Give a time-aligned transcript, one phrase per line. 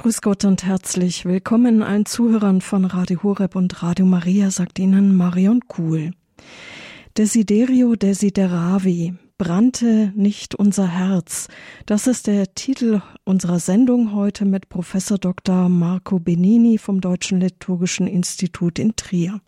[0.00, 5.14] Grüß Gott und herzlich willkommen allen Zuhörern von Radio Horeb und Radio Maria, sagt Ihnen
[5.14, 6.12] Marion Kuhl.
[7.18, 11.48] Desiderio desideravi, brannte nicht unser Herz.
[11.84, 15.68] Das ist der Titel unserer Sendung heute mit Professor Dr.
[15.68, 19.42] Marco Benini vom Deutschen Liturgischen Institut in Trier.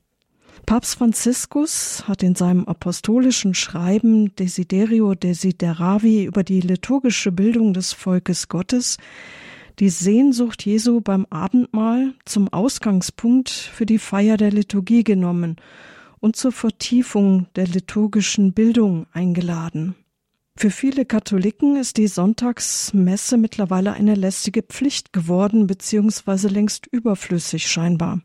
[0.66, 8.48] Papst Franziskus hat in seinem apostolischen Schreiben Desiderio desideravi über die liturgische Bildung des Volkes
[8.48, 8.98] Gottes
[9.78, 15.56] die Sehnsucht Jesu beim Abendmahl zum Ausgangspunkt für die Feier der Liturgie genommen
[16.20, 19.94] und zur Vertiefung der liturgischen Bildung eingeladen.
[20.54, 28.20] Für viele Katholiken ist die Sonntagsmesse mittlerweile eine lästige Pflicht geworden, beziehungsweise längst überflüssig scheinbar.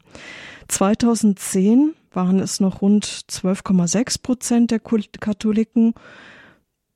[0.68, 5.94] 2010 waren es noch rund 12,6 Prozent der Katholiken,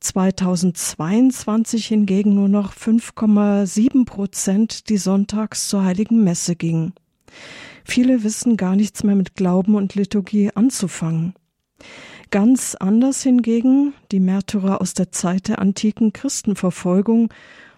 [0.02, 6.94] 2022 hingegen nur noch 5,7 Prozent, die sonntags zur heiligen Messe gingen.
[7.86, 11.34] Viele wissen gar nichts mehr mit Glauben und Liturgie anzufangen.
[12.32, 17.30] Ganz anders hingegen die Märtyrer aus der Zeit der antiken Christenverfolgung,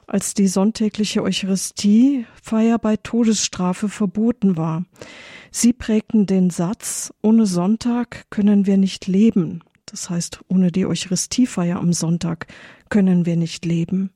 [0.07, 4.85] als die sonntägliche Eucharistiefeier bei Todesstrafe verboten war.
[5.51, 9.61] Sie prägten den Satz, ohne Sonntag können wir nicht leben.
[9.93, 12.47] Das heißt, ohne die Eucharistiefeier am Sonntag
[12.89, 14.09] können wir nicht leben.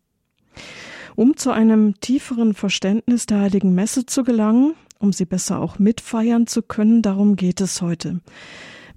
[1.16, 6.48] Um zu einem tieferen Verständnis der heiligen Messe zu gelangen, um sie besser auch mitfeiern
[6.48, 8.22] zu können, darum geht es heute.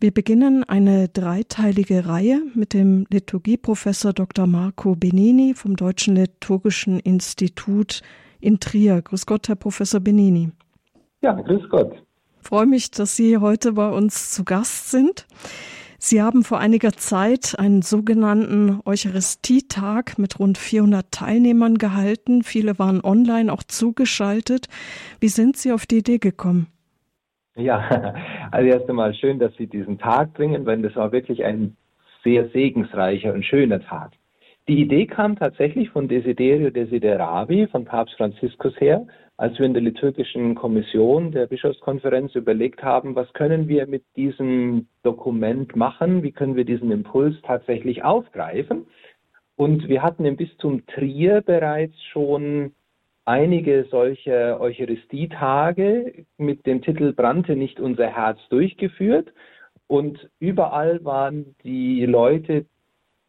[0.01, 4.47] Wir beginnen eine dreiteilige Reihe mit dem Liturgieprofessor Dr.
[4.47, 8.01] Marco Benini vom Deutschen Liturgischen Institut
[8.41, 9.03] in Trier.
[9.03, 10.51] Grüß Gott, Herr Professor Benini.
[11.21, 11.93] Ja, grüß Gott.
[12.41, 15.27] Ich freue mich, dass Sie heute bei uns zu Gast sind.
[16.03, 22.43] Sie haben vor einiger Zeit einen sogenannten Eucharistietag mit rund 400 Teilnehmern gehalten.
[22.43, 24.69] Viele waren online auch zugeschaltet.
[25.21, 26.69] Wie sind Sie auf die Idee gekommen?
[27.55, 28.15] Ja,
[28.51, 31.77] also erst einmal schön, dass Sie diesen Tag bringen, weil das war wirklich ein
[32.25, 34.13] sehr segensreicher und schöner Tag.
[34.69, 39.07] Die Idee kam tatsächlich von Desiderio Desideravi, von Papst Franziskus her,
[39.41, 44.87] als wir in der liturgischen Kommission der Bischofskonferenz überlegt haben, was können wir mit diesem
[45.03, 48.87] Dokument machen, wie können wir diesen Impuls tatsächlich aufgreifen.
[49.57, 52.73] Und wir hatten im Bistum Trier bereits schon
[53.25, 59.33] einige solche Eucharistietage mit dem Titel Brannte nicht unser Herz durchgeführt.
[59.87, 62.67] Und überall waren die Leute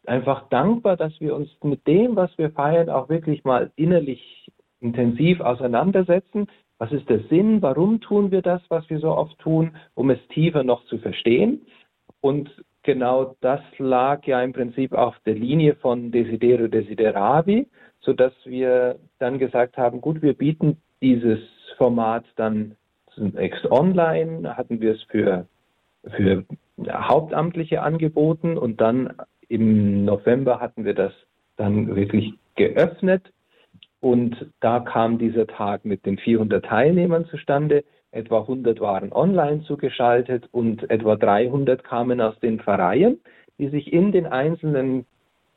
[0.04, 4.41] einfach dankbar, dass wir uns mit dem, was wir feiern, auch wirklich mal innerlich
[4.82, 6.48] intensiv auseinandersetzen.
[6.78, 7.62] Was ist der Sinn?
[7.62, 11.62] Warum tun wir das, was wir so oft tun, um es tiefer noch zu verstehen?
[12.20, 12.50] Und
[12.82, 17.68] genau das lag ja im Prinzip auf der Linie von Desiderio Desideravi,
[18.00, 21.38] sodass wir dann gesagt haben, gut, wir bieten dieses
[21.76, 22.76] Format dann
[23.14, 25.46] zunächst online, hatten wir es für,
[26.16, 26.44] für
[26.88, 29.14] Hauptamtliche angeboten und dann
[29.48, 31.12] im November hatten wir das
[31.56, 33.22] dann wirklich geöffnet
[34.02, 37.84] und da kam dieser Tag mit den 400 Teilnehmern zustande.
[38.10, 43.20] Etwa 100 waren online zugeschaltet und etwa 300 kamen aus den Pfarreien,
[43.58, 45.06] die sich in den einzelnen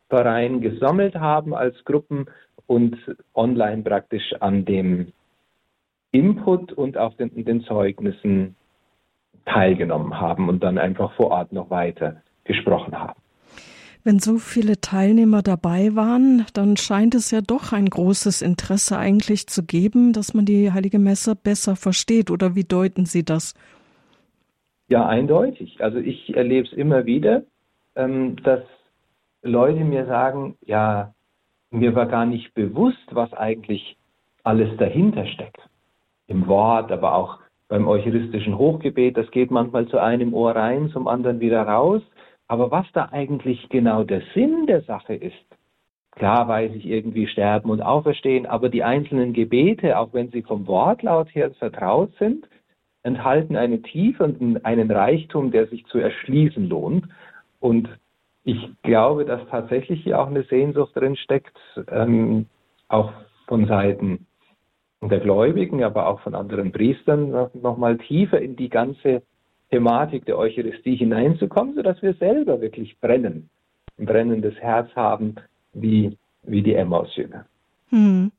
[0.10, 2.28] Pfarreien gesammelt haben als Gruppen
[2.68, 2.96] und
[3.34, 5.12] online praktisch an dem
[6.12, 8.56] Input und auf den, den Zeugnissen
[9.46, 13.20] teilgenommen haben und dann einfach vor Ort noch weiter gesprochen haben.
[14.06, 19.48] Wenn so viele Teilnehmer dabei waren, dann scheint es ja doch ein großes Interesse eigentlich
[19.48, 22.30] zu geben, dass man die Heilige Messe besser versteht.
[22.30, 23.56] Oder wie deuten Sie das?
[24.90, 25.84] Ja, eindeutig.
[25.84, 27.46] Also ich erlebe es immer wieder,
[27.96, 28.62] ähm, dass
[29.42, 31.16] Leute mir sagen, ja,
[31.72, 33.98] mir war gar nicht bewusst, was eigentlich
[34.44, 35.68] alles dahinter steckt.
[36.28, 37.40] Im Wort, aber auch
[37.70, 42.04] beim eucharistischen Hochgebet, das geht manchmal zu einem Ohr rein, zum anderen wieder raus.
[42.48, 45.34] Aber was da eigentlich genau der Sinn der Sache ist,
[46.12, 50.68] klar weiß ich irgendwie sterben und auferstehen, aber die einzelnen Gebete, auch wenn sie vom
[50.68, 52.48] Wortlaut her vertraut sind,
[53.04, 57.06] enthalten eine Tiefe und einen Reichtum, der sich zu erschließen lohnt.
[57.60, 57.88] Und
[58.44, 61.58] ich glaube, dass tatsächlich hier auch eine Sehnsucht drin steckt,
[61.90, 62.48] ähm,
[62.88, 63.12] auch
[63.48, 64.26] von Seiten
[65.02, 69.22] der Gläubigen, aber auch von anderen Priestern, noch, noch mal tiefer in die ganze
[69.72, 73.50] Thematik der Eucharistie hineinzukommen, sodass wir selber wirklich brennen,
[73.98, 75.36] ein brennendes Herz haben,
[75.74, 77.46] wie, wie die Emmaus-Jünger.
[77.90, 78.32] Hm.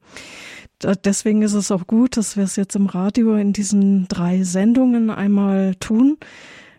[1.04, 5.10] Deswegen ist es auch gut, dass wir es jetzt im Radio in diesen drei Sendungen
[5.10, 6.18] einmal tun.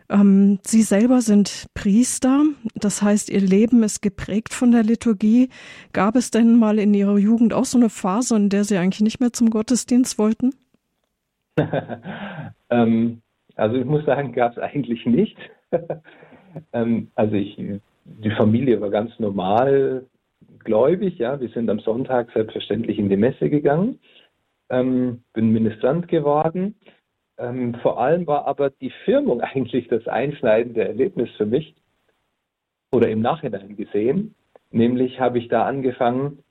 [0.09, 2.43] Ähm, Sie selber sind Priester,
[2.75, 5.49] das heißt, Ihr Leben ist geprägt von der Liturgie.
[5.93, 9.01] Gab es denn mal in Ihrer Jugend auch so eine Phase, in der Sie eigentlich
[9.01, 10.53] nicht mehr zum Gottesdienst wollten?
[12.69, 13.21] ähm,
[13.57, 15.37] also ich muss sagen, gab es eigentlich nicht.
[16.73, 20.05] ähm, also ich, die Familie war ganz normal
[20.63, 21.39] gläubig, ja.
[21.39, 23.99] Wir sind am Sonntag selbstverständlich in die Messe gegangen,
[24.69, 26.75] ähm, bin Ministrant geworden.
[27.37, 31.75] Ähm, vor allem war aber die Firmung eigentlich das einschneidende Erlebnis für mich
[32.91, 34.35] oder im Nachhinein gesehen.
[34.71, 36.43] Nämlich habe ich da angefangen,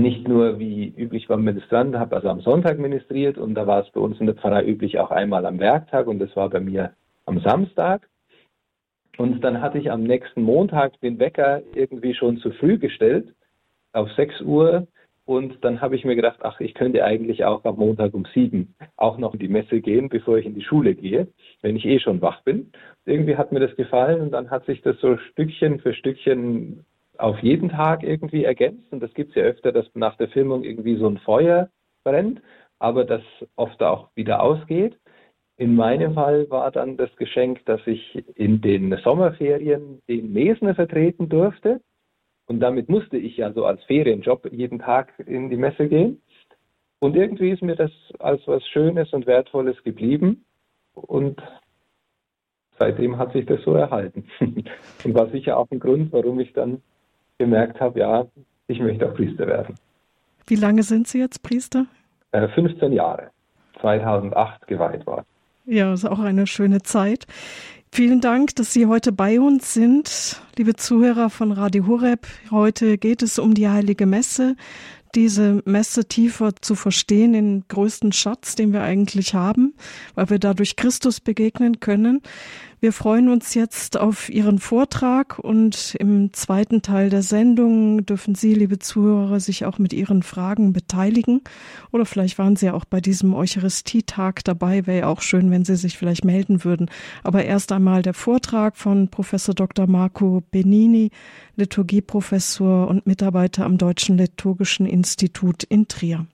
[0.00, 3.90] nicht nur wie üblich beim Ministrant, habe also am Sonntag ministriert und da war es
[3.90, 6.92] bei uns in der Pfarrei üblich auch einmal am Werktag und das war bei mir
[7.26, 8.08] am Samstag.
[9.18, 13.34] Und dann hatte ich am nächsten Montag den Wecker irgendwie schon zu früh gestellt,
[13.92, 14.86] auf 6 Uhr.
[15.24, 18.74] Und dann habe ich mir gedacht, ach, ich könnte eigentlich auch am Montag um sieben
[18.96, 21.28] auch noch in die Messe gehen, bevor ich in die Schule gehe,
[21.60, 22.72] wenn ich eh schon wach bin.
[23.04, 26.84] Irgendwie hat mir das gefallen und dann hat sich das so Stückchen für Stückchen
[27.22, 28.92] auf jeden Tag irgendwie ergänzt.
[28.92, 31.70] Und das gibt es ja öfter, dass nach der Filmung irgendwie so ein Feuer
[32.04, 32.42] brennt,
[32.78, 33.22] aber das
[33.54, 34.98] oft auch wieder ausgeht.
[35.56, 41.28] In meinem Fall war dann das Geschenk, dass ich in den Sommerferien den Mesner vertreten
[41.28, 41.80] durfte.
[42.46, 46.20] Und damit musste ich ja so als Ferienjob jeden Tag in die Messe gehen.
[46.98, 50.44] Und irgendwie ist mir das als was Schönes und Wertvolles geblieben.
[50.94, 51.40] Und
[52.80, 54.24] seitdem hat sich das so erhalten.
[54.40, 56.82] und war sicher auch ein Grund, warum ich dann
[57.42, 58.26] gemerkt habe, ja,
[58.68, 59.74] ich möchte auch Priester werden.
[60.46, 61.86] Wie lange sind Sie jetzt Priester?
[62.32, 63.30] 15 äh, Jahre.
[63.80, 65.26] 2008 geweiht worden.
[65.66, 67.26] Ja, ist auch eine schöne Zeit.
[67.90, 72.26] Vielen Dank, dass Sie heute bei uns sind, liebe Zuhörer von Radio Horeb.
[72.50, 74.56] Heute geht es um die Heilige Messe,
[75.14, 79.74] diese Messe tiefer zu verstehen, den größten Schatz, den wir eigentlich haben,
[80.14, 82.22] weil wir dadurch Christus begegnen können.
[82.82, 88.54] Wir freuen uns jetzt auf Ihren Vortrag und im zweiten Teil der Sendung dürfen Sie,
[88.54, 91.42] liebe Zuhörer, sich auch mit Ihren Fragen beteiligen.
[91.92, 94.84] Oder vielleicht waren Sie auch bei diesem Eucharistietag dabei.
[94.88, 96.90] Wäre ja auch schön, wenn Sie sich vielleicht melden würden.
[97.22, 99.86] Aber erst einmal der Vortrag von Professor Dr.
[99.86, 101.10] Marco Benini,
[101.54, 106.26] Liturgieprofessor und Mitarbeiter am Deutschen Liturgischen Institut in Trier.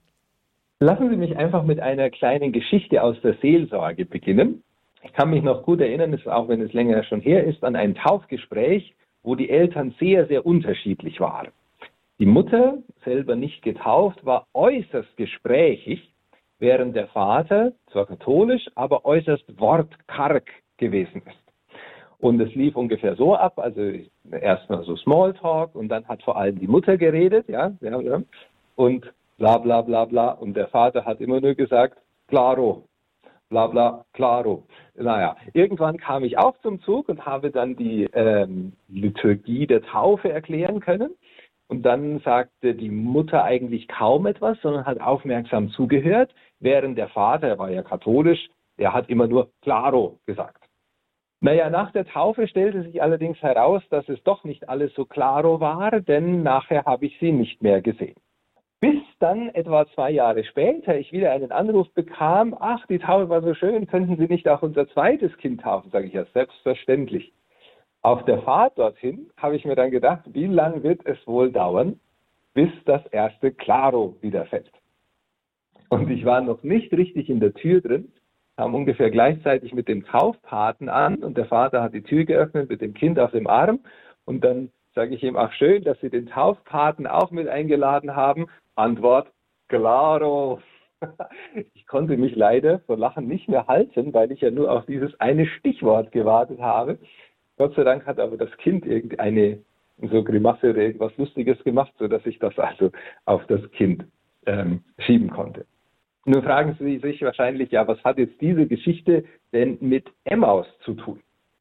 [0.80, 4.62] Lassen Sie mich einfach mit einer kleinen Geschichte aus der Seelsorge beginnen.
[5.08, 7.94] Ich kann mich noch gut erinnern, auch wenn es länger schon her ist, an ein
[7.94, 11.48] Taufgespräch, wo die Eltern sehr, sehr unterschiedlich waren.
[12.18, 16.12] Die Mutter, selber nicht getauft, war äußerst gesprächig,
[16.58, 20.44] während der Vater, zwar katholisch, aber äußerst wortkarg
[20.76, 21.52] gewesen ist.
[22.18, 23.80] Und es lief ungefähr so ab, also
[24.30, 28.22] erstmal so Smalltalk und dann hat vor allem die Mutter geredet, ja, ja, ja,
[28.76, 30.32] und bla bla bla bla.
[30.32, 31.96] Und der Vater hat immer nur gesagt,
[32.26, 32.84] claro,
[33.48, 34.64] bla bla, claro.
[34.94, 40.30] Naja, irgendwann kam ich auch zum Zug und habe dann die ähm, Liturgie der Taufe
[40.30, 41.14] erklären können.
[41.68, 47.48] Und dann sagte die Mutter eigentlich kaum etwas, sondern hat aufmerksam zugehört, während der Vater,
[47.48, 48.48] er war ja katholisch,
[48.78, 50.64] der hat immer nur claro gesagt.
[51.40, 55.60] Naja, nach der Taufe stellte sich allerdings heraus, dass es doch nicht alles so claro
[55.60, 58.16] war, denn nachher habe ich sie nicht mehr gesehen.
[58.80, 63.42] Bis dann etwa zwei Jahre später ich wieder einen Anruf bekam, ach, die Taufe war
[63.42, 65.90] so schön, könnten Sie nicht auch unser zweites Kind taufen?
[65.90, 67.32] Sage ich ja, selbstverständlich.
[68.02, 71.98] Auf der Fahrt dorthin habe ich mir dann gedacht, wie lange wird es wohl dauern,
[72.54, 74.70] bis das erste Claro wieder fällt.
[75.88, 78.12] Und ich war noch nicht richtig in der Tür drin,
[78.56, 82.80] kam ungefähr gleichzeitig mit dem Taufpaten an und der Vater hat die Tür geöffnet mit
[82.80, 83.80] dem Kind auf dem Arm
[84.24, 88.48] und dann sage ich ihm, ach schön, dass Sie den Taufpaten auch mit eingeladen haben.
[88.74, 89.30] Antwort,
[89.68, 90.60] claro.
[91.74, 95.18] Ich konnte mich leider vor Lachen nicht mehr halten, weil ich ja nur auf dieses
[95.20, 96.98] eine Stichwort gewartet habe.
[97.56, 99.60] Gott sei Dank hat aber das Kind irgendeine
[100.02, 102.90] so Grimasse oder irgendwas Lustiges gemacht, sodass ich das also
[103.24, 104.04] auf das Kind
[104.46, 105.64] ähm, schieben konnte.
[106.24, 110.94] Nun fragen Sie sich wahrscheinlich, ja, was hat jetzt diese Geschichte denn mit Emmaus zu
[110.94, 111.20] tun?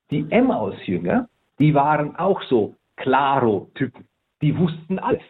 [0.10, 1.30] Die Emmaus-Jünger,
[1.60, 2.74] die waren auch so
[3.08, 4.06] Klaro-Typen.
[4.42, 5.24] Die wussten alles.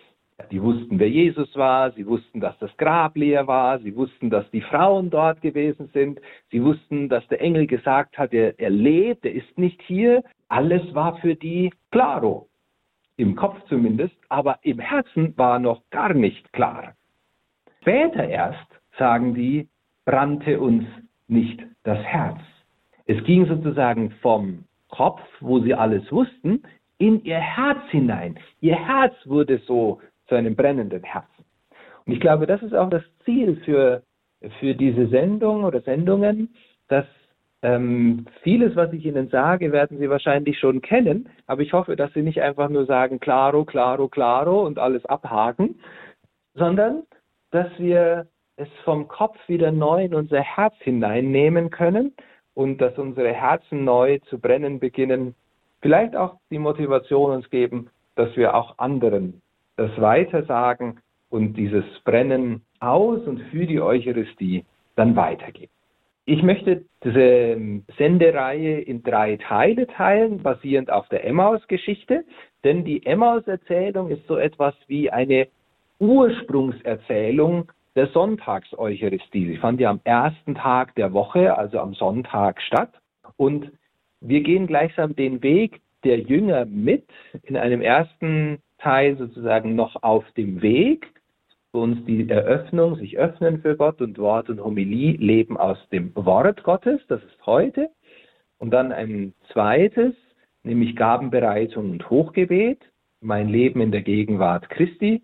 [0.50, 4.50] Die wussten, wer Jesus war, sie wussten, dass das Grab leer war, sie wussten, dass
[4.50, 6.20] die Frauen dort gewesen sind,
[6.50, 10.24] sie wussten, dass der Engel gesagt hat, er, er lebt, er ist nicht hier.
[10.48, 12.50] Alles war für die klaro.
[13.16, 16.96] Im Kopf zumindest, aber im Herzen war noch gar nicht klar.
[17.82, 18.68] Später erst,
[18.98, 19.68] sagen die,
[20.04, 20.86] brannte uns
[21.28, 22.40] nicht das Herz.
[23.06, 26.64] Es ging sozusagen vom Kopf, wo sie alles wussten,
[26.98, 28.40] in ihr Herz hinein.
[28.62, 31.46] Ihr Herz wurde so zu einem brennenden Herzen.
[32.06, 34.04] Und ich glaube, das ist auch das Ziel für,
[34.60, 36.54] für diese Sendung oder Sendungen,
[36.88, 37.06] dass
[37.64, 42.14] Ähm, vieles, was ich Ihnen sage, werden Sie wahrscheinlich schon kennen, aber ich hoffe, dass
[42.14, 45.80] Sie nicht einfach nur sagen, claro, claro, claro und alles abhaken,
[46.54, 47.02] sondern
[47.50, 48.28] dass wir
[48.58, 52.14] es vom Kopf wieder neu in unser Herz hineinnehmen können
[52.54, 55.34] und dass unsere Herzen neu zu brennen beginnen.
[55.82, 59.42] Vielleicht auch die Motivation uns geben, dass wir auch anderen
[59.76, 64.66] das weitersagen und dieses Brennen aus und für die Eucharistie
[64.96, 65.72] dann weitergeben.
[66.26, 72.26] Ich möchte diese Sendereihe in drei Teile teilen, basierend auf der Emmaus-Geschichte,
[72.64, 75.48] denn die Emmaus-Erzählung ist so etwas wie eine
[76.00, 79.48] Ursprungserzählung der Sonntagseucharistie.
[79.48, 82.92] Sie fand ja am ersten Tag der Woche, also am Sonntag statt.
[83.38, 83.72] Und
[84.22, 87.06] wir gehen gleichsam den Weg der Jünger mit,
[87.44, 91.08] in einem ersten Teil sozusagen noch auf dem Weg
[91.72, 96.16] für uns die Eröffnung, sich öffnen für Gott und Wort und Homilie leben aus dem
[96.16, 97.90] Wort Gottes, das ist heute.
[98.58, 100.16] Und dann ein zweites,
[100.64, 102.80] nämlich Gabenbereitung und Hochgebet,
[103.22, 105.22] mein Leben in der Gegenwart Christi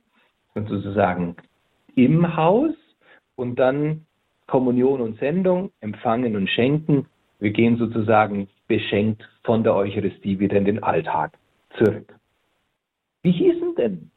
[0.54, 1.36] und sozusagen
[1.96, 2.74] im Haus
[3.36, 4.06] und dann
[4.48, 7.08] Kommunion und Sendung, empfangen und schenken.
[7.40, 11.38] Wir gehen sozusagen beschenkt von der Eucharistie wieder in den Alltag
[11.78, 12.14] zurück.
[13.22, 14.12] Wie hießen denn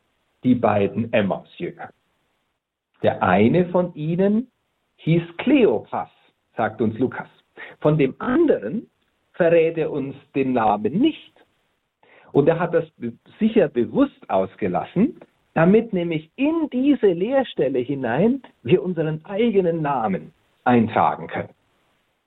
[0.44, 1.90] die beiden Emmaus-Jünger?
[3.02, 4.50] Der eine von ihnen
[4.96, 6.10] hieß Kleopas,
[6.56, 7.28] sagt uns Lukas.
[7.80, 8.88] Von dem anderen
[9.32, 11.32] verrät er uns den Namen nicht.
[12.32, 12.84] Und er hat das
[13.38, 15.20] sicher bewusst ausgelassen,
[15.54, 20.32] damit nämlich in diese Leerstelle hinein wir unseren eigenen Namen
[20.64, 21.55] eintragen können.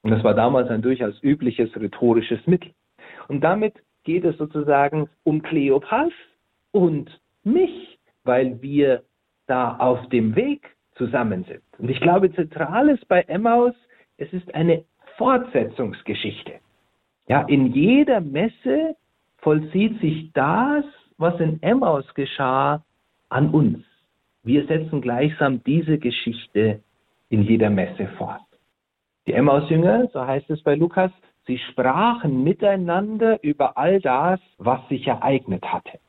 [0.09, 2.71] Und das war damals ein durchaus übliches rhetorisches Mittel.
[3.27, 6.11] Und damit geht es sozusagen um Kleopas
[6.71, 9.03] und mich, weil wir
[9.45, 11.61] da auf dem Weg zusammen sind.
[11.77, 13.75] Und ich glaube, zentral ist bei Emmaus,
[14.17, 14.83] es ist eine
[15.17, 16.53] Fortsetzungsgeschichte.
[17.27, 18.95] Ja, in jeder Messe
[19.37, 20.85] vollzieht sich das,
[21.19, 22.83] was in Emmaus geschah,
[23.29, 23.85] an uns.
[24.41, 26.79] Wir setzen gleichsam diese Geschichte
[27.29, 28.48] in jeder Messe fort.
[29.29, 31.11] Die Emmaus-Jünger, so heißt es bei Lukas,
[31.45, 35.99] sie sprachen miteinander über all das, was sich ereignet hatte.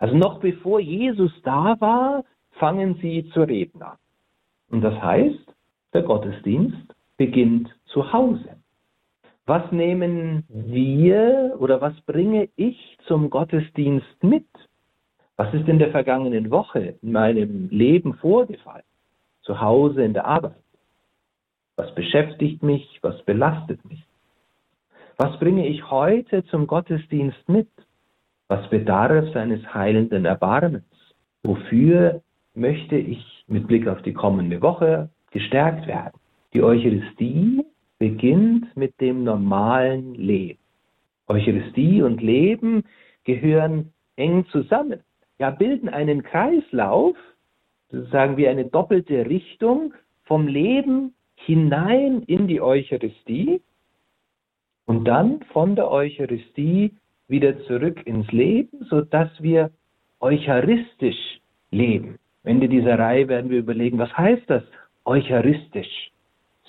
[0.00, 2.24] Also noch bevor Jesus da war,
[2.58, 3.96] fangen sie zu reden an.
[4.72, 5.54] Und das heißt,
[5.92, 8.56] der Gottesdienst beginnt zu Hause.
[9.46, 14.48] Was nehmen wir oder was bringe ich zum Gottesdienst mit?
[15.36, 18.82] Was ist in der vergangenen Woche in meinem Leben vorgefallen?
[19.42, 20.56] Zu Hause in der Arbeit?
[21.78, 22.98] Was beschäftigt mich?
[23.02, 24.04] Was belastet mich?
[25.16, 27.68] Was bringe ich heute zum Gottesdienst mit?
[28.48, 30.84] Was bedarf seines heilenden Erbarmens?
[31.44, 32.20] Wofür
[32.54, 36.18] möchte ich mit Blick auf die kommende Woche gestärkt werden.
[36.52, 37.64] Die Eucharistie
[37.98, 40.58] beginnt mit dem normalen Leben.
[41.28, 42.82] Eucharistie und Leben
[43.22, 45.00] gehören eng zusammen,
[45.38, 47.16] ja bilden einen Kreislauf,
[47.90, 49.94] sozusagen wie eine doppelte Richtung
[50.24, 51.14] vom Leben
[51.46, 53.60] hinein in die Eucharistie
[54.86, 56.94] und dann von der Eucharistie
[57.28, 59.70] wieder zurück ins Leben, sodass wir
[60.20, 61.40] eucharistisch
[61.70, 62.18] leben.
[62.44, 64.62] Ende dieser Reihe werden wir überlegen, was heißt das,
[65.04, 66.10] eucharistisch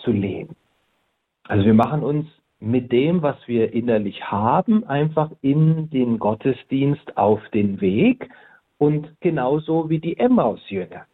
[0.03, 0.55] zu leben.
[1.43, 2.27] Also wir machen uns
[2.59, 8.29] mit dem, was wir innerlich haben, einfach in den Gottesdienst auf den Weg
[8.77, 11.05] und genauso wie die Emmaus-Jünger.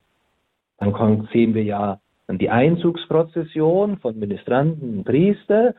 [0.80, 5.76] Dann sehen wir ja dann die Einzugsprozession von Ministranten, Priester,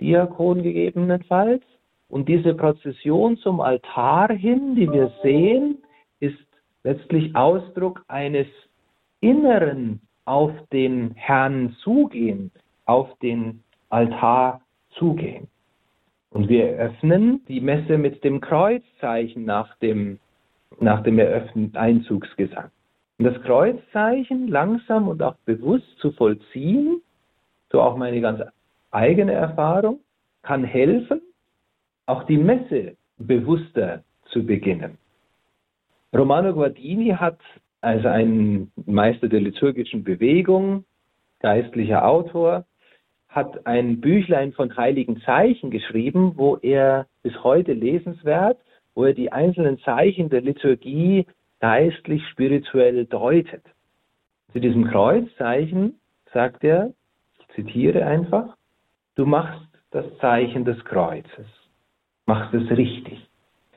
[0.00, 1.62] Diakon gegebenenfalls.
[2.08, 5.78] Und diese Prozession zum Altar hin, die wir sehen,
[6.20, 6.38] ist
[6.84, 8.46] letztlich Ausdruck eines
[9.20, 12.50] inneren auf den Herrn zugehen,
[12.84, 15.48] auf den Altar zugehen.
[16.30, 20.18] Und wir eröffnen die Messe mit dem Kreuzzeichen nach dem,
[20.80, 22.70] nach dem Eröffnen Einzugsgesang.
[23.18, 27.02] Und das Kreuzzeichen langsam und auch bewusst zu vollziehen,
[27.70, 28.40] so auch meine ganz
[28.92, 30.00] eigene Erfahrung,
[30.42, 31.20] kann helfen,
[32.06, 34.98] auch die Messe bewusster zu beginnen.
[36.14, 37.38] Romano Guardini hat
[37.80, 40.84] als ein Meister der liturgischen Bewegung,
[41.40, 42.64] geistlicher Autor,
[43.28, 48.58] hat ein Büchlein von heiligen Zeichen geschrieben, wo er bis heute lesenswert,
[48.94, 51.26] wo er die einzelnen Zeichen der Liturgie
[51.60, 53.64] geistlich, spirituell deutet.
[54.52, 55.98] Zu diesem Kreuzzeichen
[56.32, 56.92] sagt er,
[57.38, 58.56] ich zitiere einfach,
[59.14, 61.46] du machst das Zeichen des Kreuzes,
[62.26, 63.28] machst es richtig,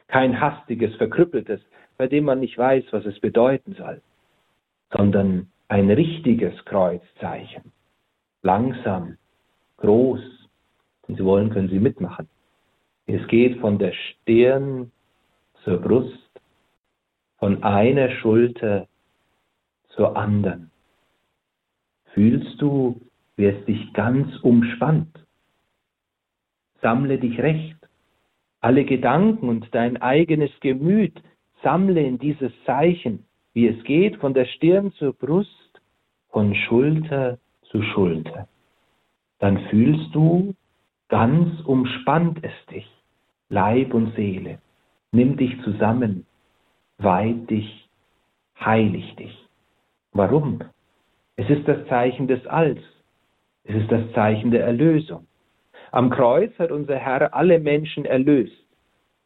[0.07, 1.61] kein hastiges, verkrüppeltes,
[1.97, 4.01] bei dem man nicht weiß, was es bedeuten soll,
[4.91, 7.71] sondern ein richtiges Kreuzzeichen.
[8.41, 9.17] Langsam,
[9.77, 10.21] groß,
[11.07, 12.27] Und Sie wollen, können Sie mitmachen.
[13.05, 14.91] Es geht von der Stirn
[15.63, 16.30] zur Brust,
[17.41, 18.87] von einer Schulter
[19.95, 20.69] zur anderen.
[22.13, 23.01] Fühlst du,
[23.35, 25.25] wie es dich ganz umspannt?
[26.83, 27.77] Sammle dich recht.
[28.59, 31.19] Alle Gedanken und dein eigenes Gemüt
[31.63, 35.81] sammle in dieses Zeichen, wie es geht von der Stirn zur Brust,
[36.29, 38.47] von Schulter zu Schulter.
[39.39, 40.53] Dann fühlst du,
[41.09, 42.87] ganz umspannt es dich,
[43.49, 44.59] Leib und Seele.
[45.11, 46.27] Nimm dich zusammen,
[47.03, 47.89] weih dich,
[48.59, 49.37] heilig dich.
[50.13, 50.61] Warum?
[51.35, 52.81] Es ist das Zeichen des Alls.
[53.63, 55.27] Es ist das Zeichen der Erlösung.
[55.91, 58.55] Am Kreuz hat unser Herr alle Menschen erlöst.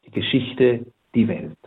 [0.06, 1.58] Die Geschichte, die Welt.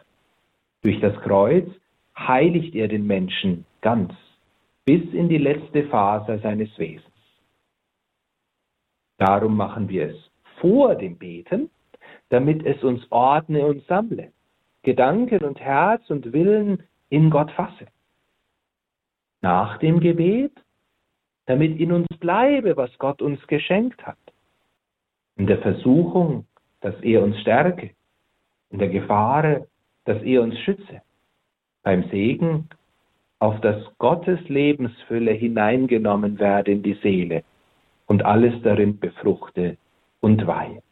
[0.82, 1.68] Durch das Kreuz
[2.16, 4.12] heiligt er den Menschen ganz,
[4.84, 7.04] bis in die letzte Phase seines Wesens.
[9.18, 10.16] Darum machen wir es
[10.60, 11.70] vor dem Beten,
[12.28, 14.32] damit es uns ordne und sammle,
[14.88, 17.88] Gedanken und Herz und Willen in Gott fasse.
[19.42, 20.52] Nach dem Gebet,
[21.44, 24.16] damit in uns bleibe, was Gott uns geschenkt hat.
[25.36, 26.46] In der Versuchung,
[26.80, 27.90] dass er uns stärke.
[28.70, 29.66] In der Gefahr,
[30.06, 31.02] dass er uns schütze.
[31.82, 32.70] Beim Segen,
[33.40, 37.44] auf dass Gottes Lebensfülle hineingenommen werde in die Seele
[38.06, 39.76] und alles darin befruchte
[40.20, 40.82] und weihe.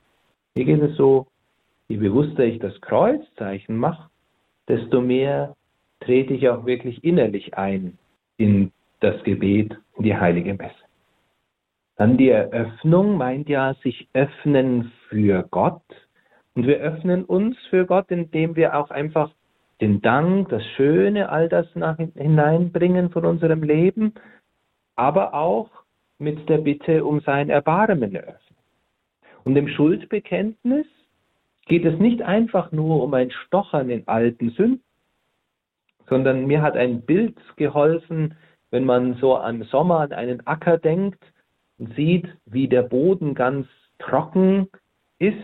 [0.55, 1.27] Mir geht es so,
[1.89, 4.11] je bewusster ich das Kreuzzeichen mache,
[4.69, 5.55] desto mehr
[6.01, 7.99] trete ich auch wirklich innerlich ein
[8.37, 10.75] in das Gebet, in die heilige Messe.
[11.97, 15.83] Dann die Eröffnung meint ja sich öffnen für Gott.
[16.55, 19.31] Und wir öffnen uns für Gott, indem wir auch einfach
[19.81, 24.15] den Dank, das Schöne, all das nach hineinbringen von unserem Leben,
[24.95, 25.71] aber auch
[26.19, 28.57] mit der Bitte um sein Erbarmen eröffnen.
[29.45, 30.87] Und im Schuldbekenntnis
[31.67, 34.83] geht es nicht einfach nur um ein Stochern in alten Sünden,
[36.09, 38.35] sondern mir hat ein Bild geholfen,
[38.71, 41.23] wenn man so am Sommer an einen Acker denkt
[41.79, 43.67] und sieht, wie der Boden ganz
[43.99, 44.69] trocken
[45.19, 45.37] ist,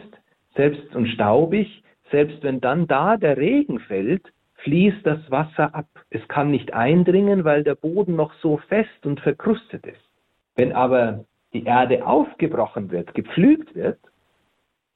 [0.55, 5.89] selbst und staubig, selbst wenn dann da der Regen fällt, fließt das Wasser ab.
[6.11, 10.11] Es kann nicht eindringen, weil der Boden noch so fest und verkrustet ist.
[10.55, 13.99] Wenn aber die Erde aufgebrochen wird, gepflügt wird,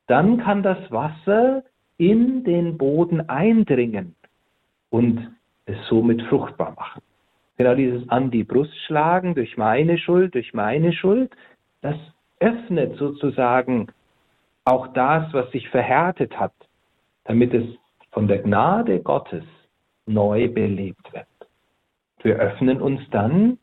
[0.06, 1.64] dann kann das Wasser
[1.98, 4.14] in den Boden eindringen
[4.90, 5.30] und
[5.66, 7.02] es somit fruchtbar machen.
[7.56, 11.34] Genau dieses an die Brust schlagen durch meine Schuld, durch meine Schuld,
[11.80, 11.96] das
[12.38, 13.88] öffnet sozusagen
[14.64, 16.52] auch das, was sich verhärtet hat,
[17.24, 17.64] damit es
[18.10, 19.44] von der Gnade Gottes
[20.06, 21.26] neu belebt wird.
[22.22, 23.58] Wir öffnen uns dann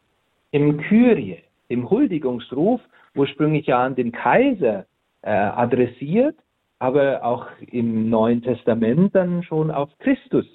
[0.52, 2.82] im Kyrie, im Huldigungsruf,
[3.16, 4.86] ursprünglich ja an den Kaiser
[5.24, 6.36] äh, adressiert,
[6.80, 10.46] aber auch im Neuen Testament dann schon auf Christus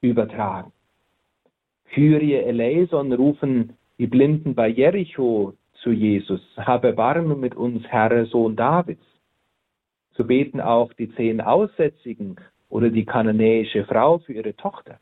[0.00, 0.72] übertragen.
[1.92, 8.56] Kyrie eleison rufen die Blinden bei Jericho zu Jesus, habe Erbarmen mit uns, Herr, Sohn
[8.56, 9.04] Davids.
[10.12, 12.36] So beten auch die zehn Aussätzigen
[12.68, 14.98] oder die kananäische Frau für ihre Tochter.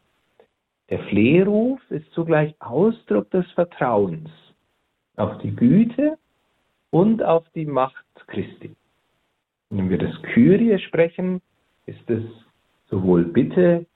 [0.91, 4.31] Der Flehruf ist zugleich Ausdruck des Vertrauens
[5.17, 6.17] auf die Güte
[6.91, 8.75] und auf die Macht Christi.
[9.71, 11.43] Wenn wir das Kyrie sprechen,
[11.87, 12.23] ist es
[12.89, 13.87] sowohl Bitte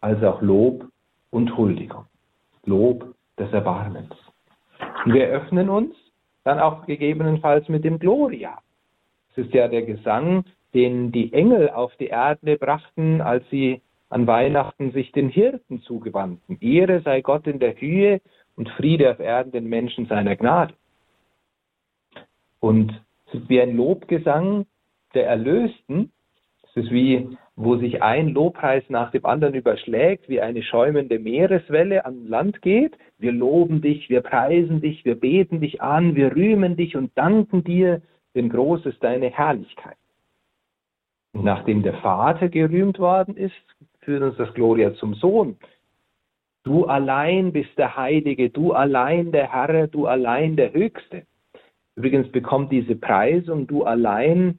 [0.00, 0.86] als auch Lob
[1.30, 2.06] und Huldigung.
[2.64, 4.12] Lob des Erbarmens.
[5.04, 5.94] Und wir öffnen uns
[6.44, 8.58] dann auch gegebenenfalls mit dem Gloria.
[9.30, 14.26] Es ist ja der Gesang, den die Engel auf die Erde brachten, als sie an
[14.26, 16.58] Weihnachten sich den Hirten zugewandten.
[16.60, 18.20] Ehre sei Gott in der Höhe
[18.56, 20.74] und Friede auf Erden den Menschen seiner Gnade.
[22.58, 24.66] Und es ist wie ein Lobgesang
[25.14, 26.12] der Erlösten.
[26.62, 32.06] Es ist wie wo sich ein Lobpreis nach dem anderen überschlägt, wie eine schäumende Meereswelle
[32.06, 32.96] an Land geht.
[33.18, 37.62] Wir loben dich, wir preisen dich, wir beten dich an, wir rühmen dich und danken
[37.62, 38.00] dir,
[38.34, 39.98] denn groß ist deine Herrlichkeit.
[41.34, 43.52] Und nachdem der Vater gerühmt worden ist,
[44.00, 45.58] führt uns das Gloria zum Sohn.
[46.64, 51.24] Du allein bist der Heilige, du allein der Herr, du allein der Höchste.
[51.94, 54.58] Übrigens bekommt diese Preisung, du allein,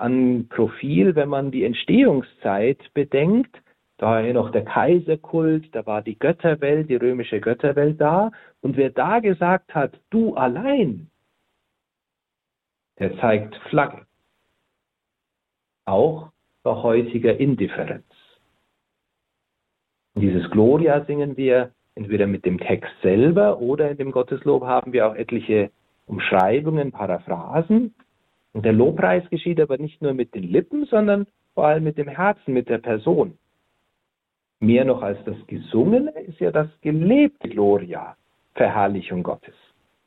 [0.00, 3.60] an Profil, wenn man die Entstehungszeit bedenkt.
[3.98, 8.30] Da war ja noch der Kaiserkult, da war die Götterwelt, die römische Götterwelt da.
[8.60, 11.10] Und wer da gesagt hat, du allein,
[12.98, 14.06] der zeigt Flagge.
[15.84, 16.30] Auch
[16.62, 18.04] bei heutiger Indifferenz.
[20.14, 24.92] Und dieses Gloria singen wir entweder mit dem Text selber oder in dem Gotteslob haben
[24.92, 25.70] wir auch etliche
[26.06, 27.94] Umschreibungen, Paraphrasen.
[28.52, 32.08] Und der Lobpreis geschieht aber nicht nur mit den Lippen, sondern vor allem mit dem
[32.08, 33.36] Herzen, mit der Person.
[34.60, 38.16] Mehr noch als das Gesungene ist ja das gelebte Gloria,
[38.54, 39.54] Verherrlichung Gottes.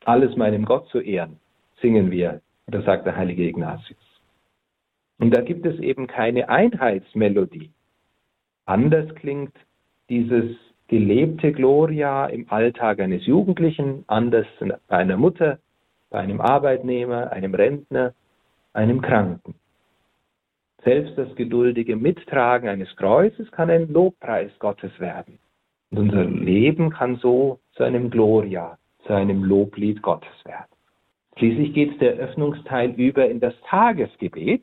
[0.04, 1.38] Alles meinem Gott zu ehren,
[1.80, 3.98] singen wir, das sagt der heilige Ignatius.
[5.18, 7.70] Und da gibt es eben keine Einheitsmelodie.
[8.66, 9.54] Anders klingt
[10.08, 10.56] dieses
[10.88, 14.46] gelebte Gloria im Alltag eines Jugendlichen, anders
[14.88, 15.58] bei einer Mutter,
[16.10, 18.14] bei einem Arbeitnehmer, einem Rentner,
[18.72, 19.54] einem Kranken.
[20.84, 25.38] Selbst das geduldige Mittragen eines Kreuzes kann ein Lobpreis Gottes werden.
[25.90, 30.72] Und unser Leben kann so zu einem Gloria, zu einem Loblied Gottes werden.
[31.36, 34.62] Schließlich geht der Öffnungsteil über in das Tagesgebet,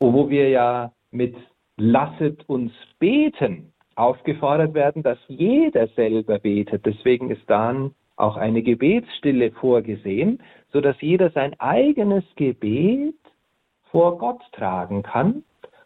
[0.00, 1.34] wo wir ja mit
[1.76, 6.86] Lasset uns beten aufgefordert werden, dass jeder selber betet.
[6.86, 10.40] Deswegen ist dann auch eine Gebetsstille vorgesehen,
[10.72, 13.14] so dass jeder sein eigenes Gebet
[13.90, 15.44] vor Gott tragen kann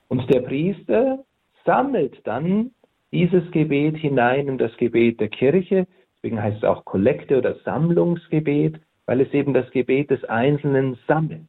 [0.09, 1.25] und der Priester
[1.65, 2.73] sammelt dann
[3.13, 8.81] dieses Gebet hinein in das Gebet der Kirche, deswegen heißt es auch Kollekte oder Sammlungsgebet,
[9.07, 11.49] weil es eben das Gebet des Einzelnen sammelt.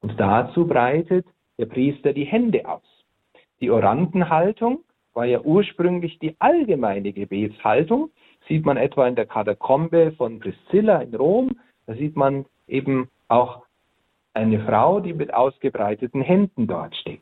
[0.00, 1.26] Und dazu breitet
[1.58, 2.82] der Priester die Hände aus.
[3.60, 4.80] Die Orantenhaltung
[5.14, 8.10] war ja ursprünglich die allgemeine Gebetshaltung,
[8.48, 11.50] sieht man etwa in der Katakombe von Priscilla in Rom,
[11.86, 13.64] da sieht man eben auch
[14.34, 17.20] eine Frau, die mit ausgebreiteten Händen dort steht.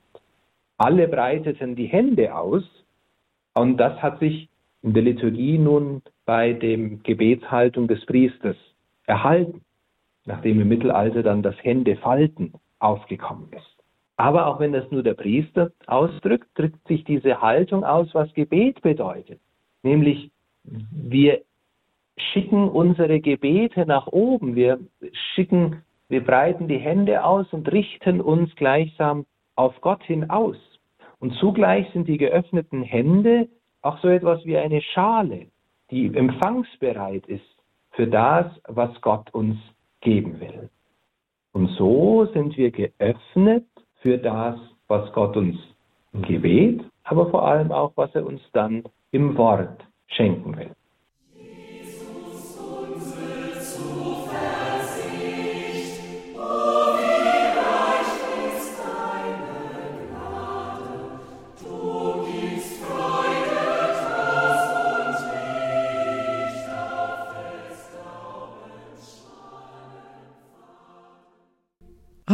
[0.76, 2.64] Alle breiteten die Hände aus
[3.54, 4.48] und das hat sich
[4.82, 8.56] in der Liturgie nun bei dem Gebetshaltung des Priesters
[9.04, 9.62] erhalten,
[10.24, 13.76] nachdem im Mittelalter dann das Händefalten aufgekommen ist.
[14.16, 18.82] Aber auch wenn das nur der Priester ausdrückt, drückt sich diese Haltung aus, was Gebet
[18.82, 19.40] bedeutet.
[19.82, 20.30] Nämlich,
[20.62, 21.40] wir
[22.32, 24.78] schicken unsere Gebete nach oben, wir
[25.34, 30.56] schicken wir breiten die Hände aus und richten uns gleichsam auf Gott hin aus.
[31.20, 33.48] Und zugleich sind die geöffneten Hände
[33.82, 35.46] auch so etwas wie eine Schale,
[35.92, 37.44] die empfangsbereit ist
[37.92, 39.56] für das, was Gott uns
[40.00, 40.68] geben will.
[41.52, 43.66] Und so sind wir geöffnet
[44.00, 45.56] für das, was Gott uns
[46.12, 50.74] Gebet, aber vor allem auch, was er uns dann im Wort schenken will.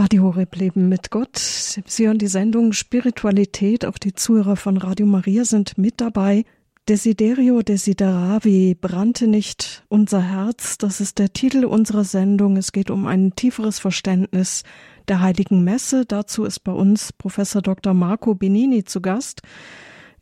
[0.07, 1.37] Radio Horeb Leben mit Gott.
[1.37, 3.85] Sie hören die Sendung Spiritualität.
[3.85, 6.45] Auch die Zuhörer von Radio Maria sind mit dabei.
[6.89, 10.79] Desiderio desideravi brannte nicht unser Herz.
[10.79, 12.57] Das ist der Titel unserer Sendung.
[12.57, 14.63] Es geht um ein tieferes Verständnis
[15.09, 16.07] der Heiligen Messe.
[16.07, 17.93] Dazu ist bei uns Professor Dr.
[17.93, 19.43] Marco Benini zu Gast.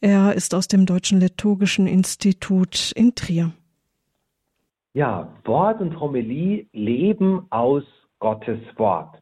[0.00, 3.52] Er ist aus dem Deutschen Liturgischen Institut in Trier.
[4.94, 7.82] Ja, Wort und Homilie leben aus
[8.18, 9.20] Gottes Wort.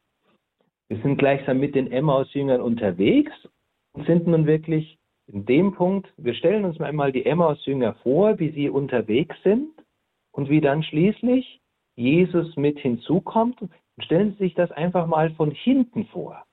[0.92, 3.32] Wir sind gleichsam mit den Emmaus-Jüngern unterwegs
[3.94, 8.50] und sind nun wirklich in dem Punkt, wir stellen uns einmal die Emmaus-Jünger vor, wie
[8.50, 9.70] sie unterwegs sind
[10.32, 11.62] und wie dann schließlich
[11.96, 13.62] Jesus mit hinzukommt.
[13.62, 13.72] Und
[14.04, 16.44] stellen Sie sich das einfach mal von hinten vor.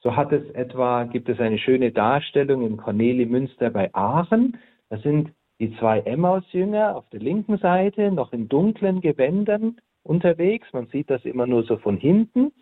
[0.00, 4.58] So hat es etwa, gibt es eine schöne Darstellung im Corneli Münster bei Aachen.
[4.90, 10.70] Da sind die zwei Emmaus-Jünger auf der linken Seite noch in dunklen Gewändern unterwegs.
[10.74, 12.52] Man sieht das immer nur so von hinten.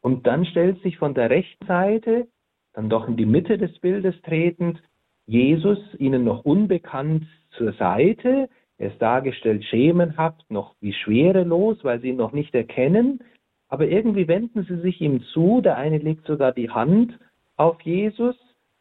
[0.00, 2.28] Und dann stellt sich von der rechten Seite,
[2.72, 4.80] dann doch in die Mitte des Bildes tretend,
[5.26, 7.24] Jesus ihnen noch unbekannt
[7.56, 8.48] zur Seite.
[8.78, 13.20] Er ist dargestellt schemenhaft, noch wie schwerelos, weil sie ihn noch nicht erkennen.
[13.68, 15.60] Aber irgendwie wenden sie sich ihm zu.
[15.60, 17.18] Der eine legt sogar die Hand
[17.56, 18.36] auf Jesus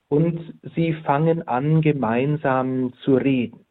[0.07, 3.65] und sie fangen an, gemeinsam zu reden.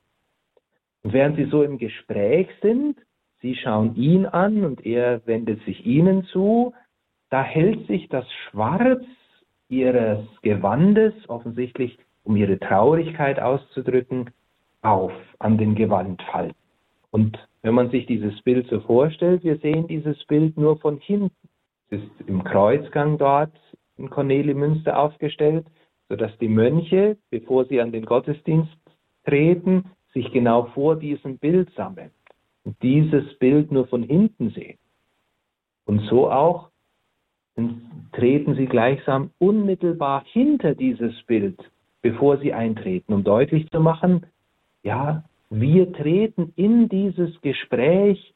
[1.03, 2.97] Und während sie so im Gespräch sind,
[3.41, 6.75] sie schauen ihn an und er wendet sich ihnen zu,
[7.31, 9.05] da hält sich das Schwarz
[9.69, 14.31] ihres Gewandes, offensichtlich um ihre Traurigkeit auszudrücken,
[14.83, 16.55] auf an den Gewandfalten.
[17.11, 21.49] Und wenn man sich dieses Bild so vorstellt, wir sehen dieses Bild nur von hinten.
[21.91, 23.53] Es ist im Kreuzgang dort
[23.97, 25.67] in Cornelimünster aufgestellt,
[26.09, 28.73] sodass die Mönche, bevor sie an den Gottesdienst
[29.25, 32.11] treten, sich genau vor diesem Bild sammeln
[32.65, 34.79] und dieses Bild nur von hinten sehen.
[35.87, 36.71] Und so auch
[38.13, 41.59] treten sie gleichsam unmittelbar hinter dieses Bild,
[42.03, 44.27] bevor sie eintreten, um deutlich zu machen,
[44.83, 48.35] ja, wir treten in dieses Gespräch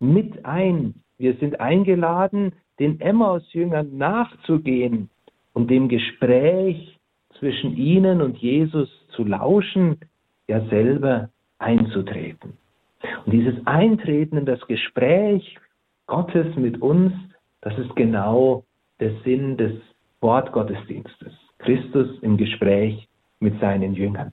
[0.00, 5.10] mit ein, Wir sind eingeladen, den Emmaus-Jüngern nachzugehen
[5.52, 6.96] und dem Gespräch
[7.38, 9.98] zwischen ihnen und Jesus zu lauschen,
[10.46, 12.56] ja selber einzutreten.
[13.24, 15.58] Und dieses Eintreten in das Gespräch
[16.06, 17.12] Gottes mit uns,
[17.60, 18.64] das ist genau
[19.00, 19.72] der Sinn des
[20.20, 21.32] Wortgottesdienstes.
[21.58, 23.08] Christus im Gespräch
[23.40, 24.32] mit seinen Jüngern.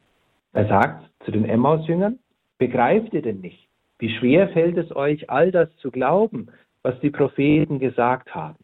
[0.54, 2.20] Er sagt zu den Emmaus-Jüngern,
[2.58, 3.68] begreift ihr denn nicht,
[4.00, 6.48] wie schwer fällt es euch, all das zu glauben,
[6.82, 8.58] was die Propheten gesagt haben?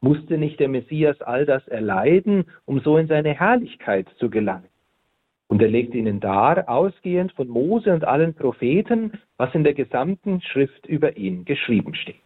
[0.00, 4.68] Musste nicht der Messias all das erleiden, um so in seine Herrlichkeit zu gelangen?
[5.48, 10.40] Und er legt ihnen dar, ausgehend von Mose und allen Propheten, was in der gesamten
[10.40, 12.16] Schrift über ihn geschrieben steht.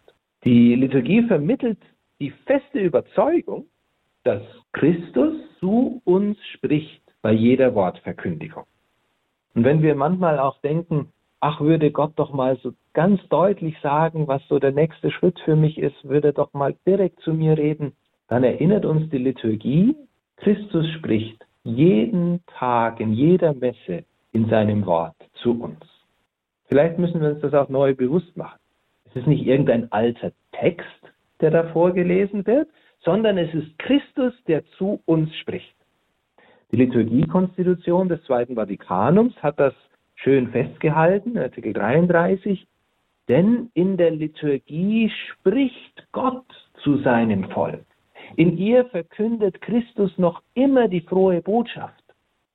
[0.46, 1.80] Die Liturgie vermittelt
[2.20, 3.66] die feste Überzeugung,
[4.22, 8.62] dass Christus zu uns spricht bei jeder Wortverkündigung.
[9.56, 11.08] Und wenn wir manchmal auch denken,
[11.40, 15.56] ach, würde Gott doch mal so ganz deutlich sagen, was so der nächste Schritt für
[15.56, 17.96] mich ist, würde er doch mal direkt zu mir reden,
[18.28, 19.96] dann erinnert uns die Liturgie,
[20.36, 25.80] Christus spricht jeden Tag in jeder Messe in seinem Wort zu uns.
[26.66, 28.60] Vielleicht müssen wir uns das auch neu bewusst machen.
[29.16, 30.86] Es ist nicht irgendein alter Text,
[31.40, 32.68] der da vorgelesen wird,
[33.00, 35.74] sondern es ist Christus, der zu uns spricht.
[36.70, 39.72] Die Liturgiekonstitution des Zweiten Vatikanums hat das
[40.16, 42.66] schön festgehalten, Artikel 33,
[43.26, 46.44] denn in der Liturgie spricht Gott
[46.84, 47.86] zu seinem Volk.
[48.36, 52.04] In ihr verkündet Christus noch immer die frohe Botschaft.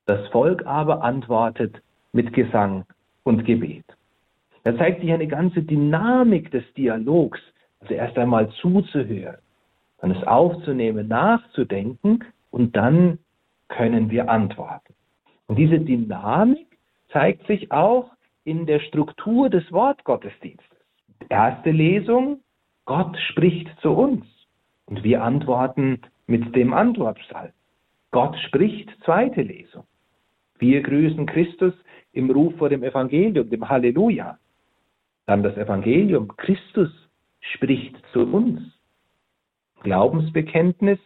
[0.06, 2.86] Das Volk aber antwortet mit Gesang
[3.24, 3.86] und Gebet.
[4.64, 7.40] Da zeigt sich eine ganze Dynamik des Dialogs,
[7.80, 9.40] also erst einmal zuzuhören,
[10.00, 13.20] dann es aufzunehmen, nachzudenken und dann
[13.70, 14.94] können wir antworten.
[15.48, 16.68] Und diese Dynamik
[17.12, 18.12] zeigt sich auch
[18.44, 20.78] in der Struktur des Wortgottesdienstes.
[21.30, 22.42] Erste Lesung,
[22.86, 24.26] Gott spricht zu uns
[24.86, 27.52] und wir antworten mit dem Antwortpsalm.
[28.12, 29.84] Gott spricht, zweite Lesung.
[30.60, 31.74] Wir grüßen Christus
[32.14, 34.38] im Ruf vor dem Evangelium, dem Halleluja.
[35.32, 36.90] Dann das Evangelium, Christus
[37.40, 38.60] spricht zu uns.
[39.82, 41.00] Glaubensbekenntnis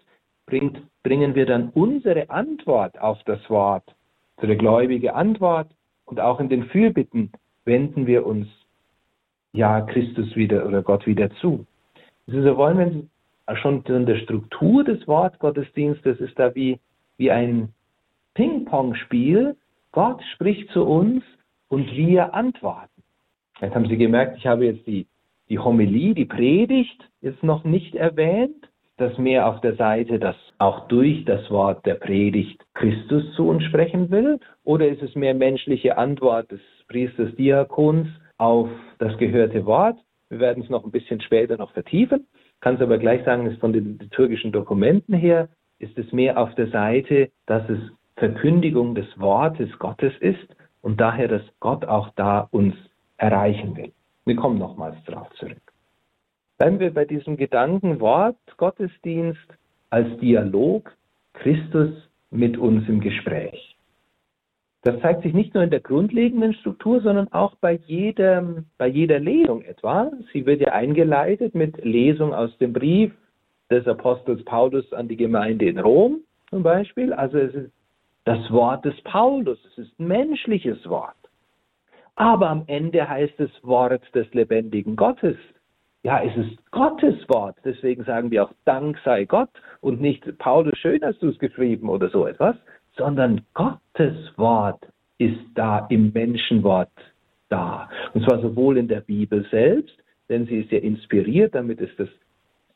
[0.48, 3.84] bringt, bringen wir dann unsere Antwort auf das Wort,
[4.38, 5.68] unsere gläubige Antwort
[6.06, 7.34] und auch in den Fürbitten
[7.66, 8.48] wenden wir uns
[9.54, 11.68] ja Christus wieder oder Gott wieder zu.
[12.26, 13.10] Also wollen
[13.48, 16.80] wir schon in der Struktur des Wortgottesdienstes ist da wie,
[17.18, 17.72] wie ein
[18.34, 19.56] Ping-Pong-Spiel.
[19.92, 21.24] Gott spricht zu uns
[21.68, 22.95] und wir antworten.
[23.62, 25.08] Jetzt haben Sie gemerkt, ich habe jetzt die,
[25.50, 30.88] die Homilie, die Predigt jetzt noch nicht erwähnt das mehr auf der Seite, dass auch
[30.88, 34.40] durch das Wort der Predigt Christus zu uns sprechen will?
[34.64, 39.98] Oder ist es mehr menschliche Antwort des Priesters Diakons auf das gehörte Wort?
[40.30, 42.26] Wir werden es noch ein bisschen später noch vertiefen.
[42.62, 46.56] Kann es aber gleich sagen, ist von den liturgischen Dokumenten her, ist es mehr auf
[46.56, 47.80] der Seite, dass es
[48.16, 52.76] Verkündigung des Wortes Gottes ist und daher, dass Gott auch da uns
[53.18, 53.92] erreichen will.
[54.26, 55.62] Wir kommen nochmals darauf zurück.
[56.58, 59.48] Bleiben wir bei diesem Gedanken Wort Gottesdienst
[59.90, 60.96] als Dialog
[61.34, 61.92] Christus
[62.32, 63.76] mit uns im Gespräch.
[64.84, 69.20] Das zeigt sich nicht nur in der grundlegenden Struktur, sondern auch bei, jedem, bei jeder
[69.20, 70.12] Lesung etwa.
[70.32, 73.12] Sie wird ja eingeleitet mit Lesung aus dem Brief
[73.72, 77.14] des Apostels Paulus an die Gemeinde in Rom zum Beispiel.
[77.14, 77.72] Also es ist
[78.26, 81.16] das Wort des Paulus, es ist ein menschliches Wort.
[82.16, 85.36] Aber am Ende heißt es Wort des lebendigen Gottes.
[86.04, 87.58] Ja, es ist Gottes Wort.
[87.66, 89.50] Deswegen sagen wir auch Dank sei Gott
[89.82, 92.56] und nicht Paulus, schön hast du es geschrieben oder so etwas,
[92.96, 94.86] sondern Gottes Wort
[95.18, 96.92] ist da im Menschenwort
[97.50, 97.90] da.
[98.14, 99.98] Und zwar sowohl in der Bibel selbst,
[100.30, 102.10] denn sie ist ja inspiriert, damit ist es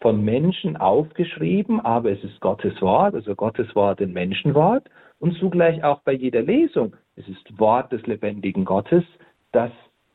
[0.02, 5.84] von Menschen aufgeschrieben, aber es ist Gottes Wort, also Gottes Wort in Menschenwort und zugleich
[5.84, 6.96] auch bei jeder Lesung.
[7.16, 9.04] Es ist Wort des lebendigen Gottes,
[9.52, 9.72] das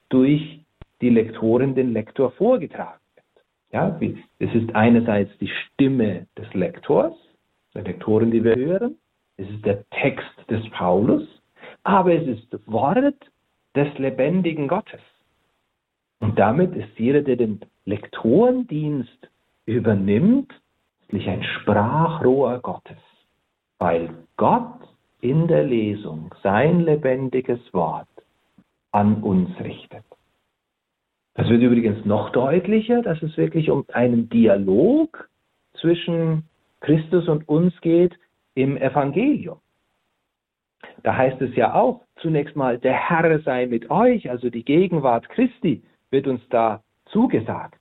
[0.09, 0.61] durch
[1.01, 3.01] die Lektorin den Lektor vorgetragen
[3.75, 4.01] ja,
[4.39, 7.13] es ist einerseits die Stimme des Lektors,
[7.75, 8.97] der Lektorin, die wir hören.
[9.37, 11.27] Es ist der Text des Paulus,
[11.83, 13.17] aber es ist Wort
[13.75, 15.01] des lebendigen Gottes.
[16.21, 19.29] Und damit ist jeder, der den Lektorendienst
[19.67, 20.53] übernimmt,
[21.29, 23.03] ein Sprachrohr Gottes,
[23.79, 24.87] weil Gott
[25.21, 28.07] in der Lesung sein lebendiges Wort
[28.95, 30.05] an uns richtet.
[31.35, 35.29] Das wird übrigens noch deutlicher, dass es wirklich um einen Dialog
[35.81, 36.45] zwischen
[36.81, 38.17] Christus und uns geht
[38.55, 39.59] im Evangelium.
[41.03, 45.29] Da heißt es ja auch zunächst mal, der Herr sei mit euch, also die Gegenwart
[45.29, 47.81] Christi wird uns da zugesagt.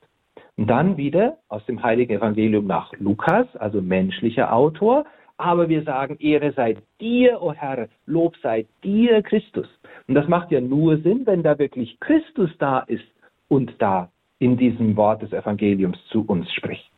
[0.58, 5.06] Und dann wieder aus dem heiligen Evangelium nach Lukas, also menschlicher Autor,
[5.38, 9.68] aber wir sagen, Ehre sei dir, o oh Herr, Lob sei dir, Christus.
[10.08, 13.06] Und das macht ja nur Sinn, wenn da wirklich Christus da ist
[13.48, 16.90] und da in diesem Wort des Evangeliums zu uns spricht.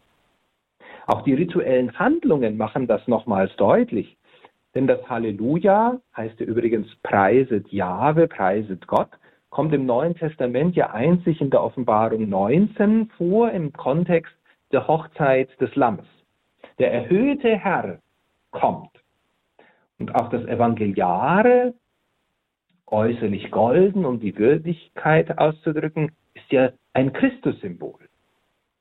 [1.08, 4.18] Auch die rituellen Handlungen machen das nochmals deutlich.
[4.74, 9.10] Denn das Halleluja heißt ja übrigens preiset Jahwe, preiset Gott,
[9.50, 14.34] kommt im Neuen Testament ja einzig in der Offenbarung 19 vor im Kontext
[14.72, 16.06] der Hochzeit des Lammes.
[16.80, 18.00] Der erhöhte Herr
[18.52, 18.90] kommt.
[19.98, 21.74] Und auch das Evangeliare,
[22.88, 28.00] äußerlich golden, um die Würdigkeit auszudrücken, ist ja ein Christussymbol.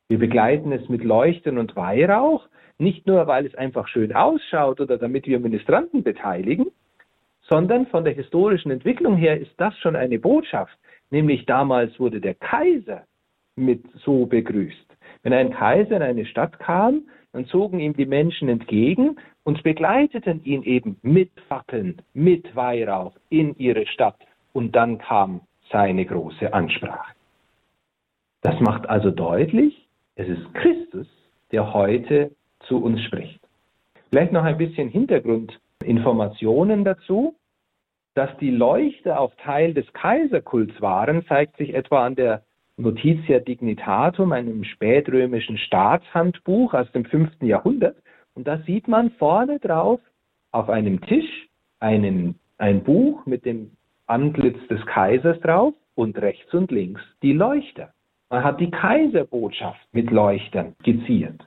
[0.09, 2.47] Wir begleiten es mit Leuchten und Weihrauch,
[2.79, 6.67] nicht nur, weil es einfach schön ausschaut oder damit wir Ministranten beteiligen,
[7.49, 10.77] sondern von der historischen Entwicklung her ist das schon eine Botschaft.
[11.11, 13.05] Nämlich damals wurde der Kaiser
[13.57, 14.87] mit so begrüßt.
[15.23, 20.44] Wenn ein Kaiser in eine Stadt kam, dann zogen ihm die Menschen entgegen und begleiteten
[20.44, 24.16] ihn eben mit Fackeln, mit Weihrauch in ihre Stadt.
[24.53, 25.40] Und dann kam
[25.73, 27.12] seine große Ansprache.
[28.42, 31.09] Das macht also deutlich, es ist Christus,
[31.51, 32.31] der heute
[32.68, 33.40] zu uns spricht.
[34.11, 37.35] Vielleicht noch ein bisschen Hintergrundinformationen dazu.
[38.14, 42.44] Dass die Leuchter auch Teil des Kaiserkults waren, zeigt sich etwa an der
[42.77, 47.43] Notitia Dignitatum, einem spätrömischen Staatshandbuch aus dem 5.
[47.43, 47.97] Jahrhundert.
[48.35, 50.01] Und da sieht man vorne drauf
[50.51, 53.71] auf einem Tisch einen, ein Buch mit dem
[54.07, 57.93] Antlitz des Kaisers drauf und rechts und links die Leuchter.
[58.29, 61.47] Man hat die Kaiserbotschaft mit Leuchtern geziert.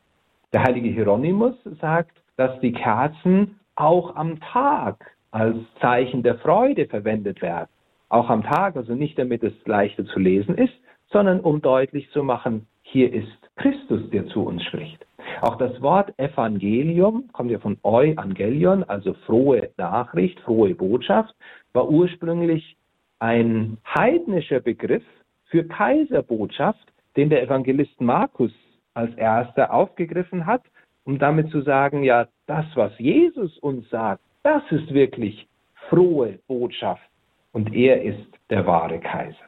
[0.53, 7.41] Der heilige Hieronymus sagt, dass die Kerzen auch am Tag als Zeichen der Freude verwendet
[7.41, 7.69] werden.
[8.07, 10.73] Auch am Tag, also nicht damit es leichter zu lesen ist,
[11.11, 15.05] sondern um deutlich zu machen, hier ist Christus, der zu uns spricht.
[15.41, 21.35] Auch das Wort Evangelium kommt ja von Euangelion, also frohe Nachricht, frohe Botschaft,
[21.73, 22.77] war ursprünglich
[23.19, 25.03] ein heidnischer Begriff
[25.45, 28.51] für Kaiserbotschaft, den der Evangelist Markus
[28.93, 30.63] als erster aufgegriffen hat,
[31.03, 35.47] um damit zu sagen, ja, das, was Jesus uns sagt, das ist wirklich
[35.89, 37.09] frohe Botschaft
[37.53, 39.45] und er ist der wahre Kaiser.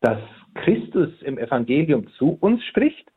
[0.00, 0.18] Dass
[0.54, 3.10] Christus im Evangelium zu uns spricht,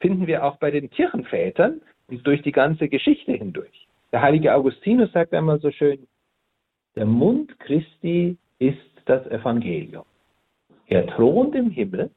[0.00, 3.86] finden wir auch bei den Kirchenvätern und durch die ganze Geschichte hindurch.
[4.12, 6.06] Der heilige Augustinus sagt einmal so schön,
[6.94, 10.04] der Mund Christi ist das Evangelium.
[10.86, 12.10] Er thront im Himmel,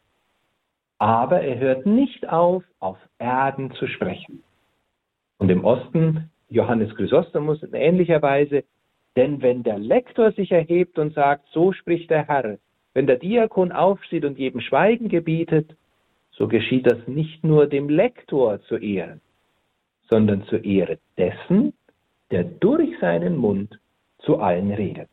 [0.99, 4.43] aber er hört nicht auf, auf Erden zu sprechen.
[5.37, 8.63] Und im Osten Johannes Chrysostomus in ähnlicher Weise,
[9.15, 12.57] denn wenn der Lektor sich erhebt und sagt, so spricht der Herr,
[12.93, 15.75] wenn der Diakon aufsteht und jedem Schweigen gebietet,
[16.31, 19.21] so geschieht das nicht nur dem Lektor zu Ehren,
[20.09, 21.73] sondern zur Ehre dessen,
[22.31, 23.79] der durch seinen Mund
[24.19, 25.09] zu allen redet.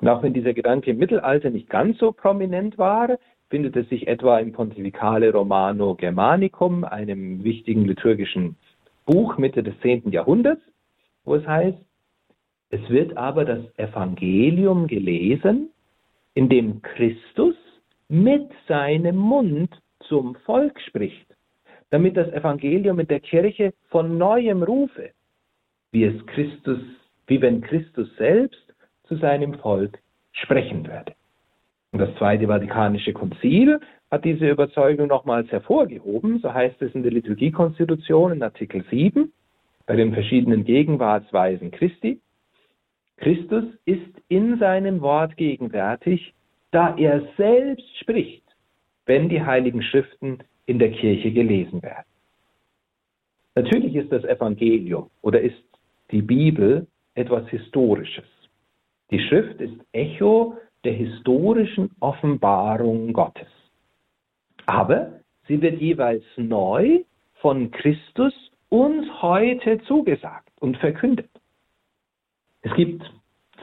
[0.00, 3.18] Und auch wenn dieser Gedanke im Mittelalter nicht ganz so prominent war,
[3.50, 8.56] findet es sich etwa im Pontificale Romano Germanicum, einem wichtigen liturgischen
[9.04, 10.10] Buch Mitte des 10.
[10.10, 10.62] Jahrhunderts,
[11.24, 11.78] wo es heißt,
[12.70, 15.71] es wird aber das Evangelium gelesen,
[16.34, 17.54] in dem Christus
[18.08, 19.70] mit seinem Mund
[20.08, 21.26] zum Volk spricht,
[21.90, 25.10] damit das Evangelium in der Kirche von neuem rufe,
[25.92, 26.80] wie es Christus,
[27.26, 29.98] wie wenn Christus selbst zu seinem Volk
[30.32, 31.14] sprechen werde.
[31.92, 33.78] Und das Zweite Vatikanische Konzil
[34.10, 39.32] hat diese Überzeugung nochmals hervorgehoben, so heißt es in der Liturgiekonstitution in Artikel 7,
[39.86, 42.20] bei den verschiedenen Gegenwartsweisen Christi.
[43.22, 46.34] Christus ist in seinem Wort gegenwärtig,
[46.72, 48.42] da er selbst spricht,
[49.06, 52.06] wenn die heiligen Schriften in der Kirche gelesen werden.
[53.54, 55.62] Natürlich ist das Evangelium oder ist
[56.10, 58.24] die Bibel etwas Historisches.
[59.12, 63.48] Die Schrift ist Echo der historischen Offenbarung Gottes.
[64.66, 67.04] Aber sie wird jeweils neu
[67.34, 68.34] von Christus
[68.68, 71.30] uns heute zugesagt und verkündet.
[72.62, 73.02] Es gibt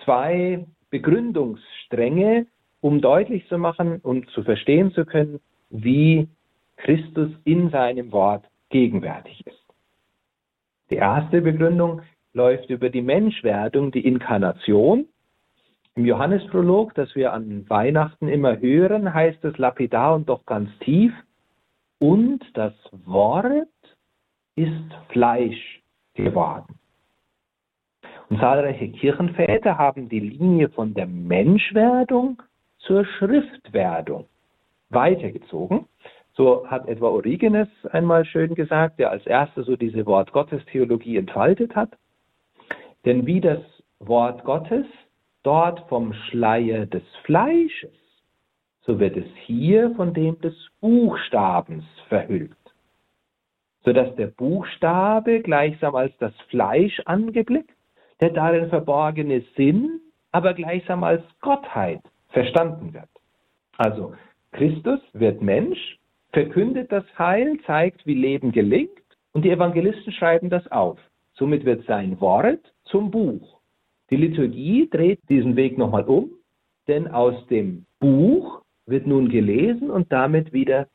[0.03, 2.47] zwei Begründungsstränge,
[2.81, 5.39] um deutlich zu machen und zu verstehen zu können,
[5.69, 6.27] wie
[6.77, 9.65] Christus in seinem Wort gegenwärtig ist.
[10.89, 12.02] Die erste Begründung
[12.33, 15.08] läuft über die Menschwerdung, die Inkarnation
[15.95, 21.12] im Johannesprolog, das wir an Weihnachten immer hören, heißt es lapidar und doch ganz tief,
[22.00, 22.73] und das
[23.06, 23.67] Wort
[24.56, 25.81] ist Fleisch
[26.13, 26.79] geworden.
[28.30, 32.42] Und zahlreiche Kirchenväter haben die Linie von der Menschwerdung
[32.77, 34.25] zur Schriftwerdung
[34.90, 35.86] weitergezogen.
[36.34, 41.17] So hat etwa Origenes einmal schön gesagt, der als erster so diese Wort Gottes Theologie
[41.17, 41.98] entfaltet hat.
[43.06, 43.60] Denn wie das
[44.00, 44.86] Wort Gottes
[45.44, 47.92] dort vom Schleier des Fleisches,
[48.82, 52.56] so wird es hier von dem des Buchstabens verhüllt,
[53.84, 57.79] sodass der Buchstabe gleichsam als das Fleisch angeblickt,
[58.20, 60.02] der darin verborgene Sinn
[60.32, 63.10] aber gleichsam als Gottheit verstanden wird.
[63.78, 64.13] Also
[64.52, 65.98] Christus wird Mensch,
[66.32, 68.92] verkündet das Heil, zeigt, wie Leben gelingt
[69.32, 71.00] und die Evangelisten schreiben das auf.
[71.34, 73.60] Somit wird sein Wort zum Buch.
[74.10, 76.32] Die Liturgie dreht diesen Weg nochmal um,
[76.88, 80.88] denn aus dem Buch wird nun gelesen und damit wieder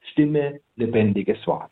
[0.00, 1.70] Stimme, lebendiges Wort.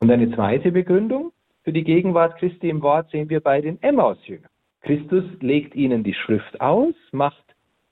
[0.00, 1.32] Und eine zweite Begründung
[1.64, 4.50] für die Gegenwart Christi im Wort sehen wir bei den Emmaus-Jüngern.
[4.82, 7.42] Christus legt ihnen die Schrift aus, macht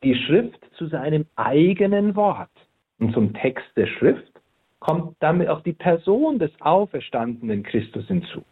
[0.02, 2.50] die Schrift zu seinem eigenen Wort.
[2.98, 4.30] Und zum Text der Schrift
[4.78, 8.42] kommt damit auch die Person des auferstandenen Christus hinzu.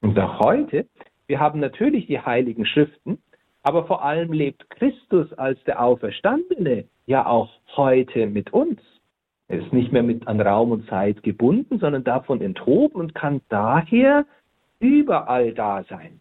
[0.00, 0.86] Und auch heute,
[1.28, 3.18] wir haben natürlich die heiligen Schriften,
[3.62, 8.80] aber vor allem lebt Christus als der Auferstandene ja auch heute mit uns.
[9.46, 13.40] Er ist nicht mehr mit an Raum und Zeit gebunden, sondern davon enthoben und kann
[13.48, 14.26] daher
[14.80, 16.20] überall da sein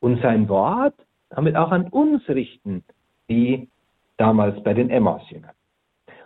[0.00, 0.94] und sein Wort
[1.30, 2.84] damit auch an uns richten,
[3.26, 3.68] wie
[4.16, 5.54] damals bei den Emmaus-Jüngern.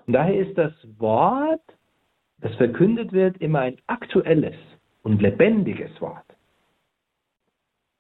[0.07, 1.63] Und daher ist das Wort,
[2.41, 4.57] das verkündet wird, immer ein aktuelles
[5.03, 6.25] und lebendiges Wort.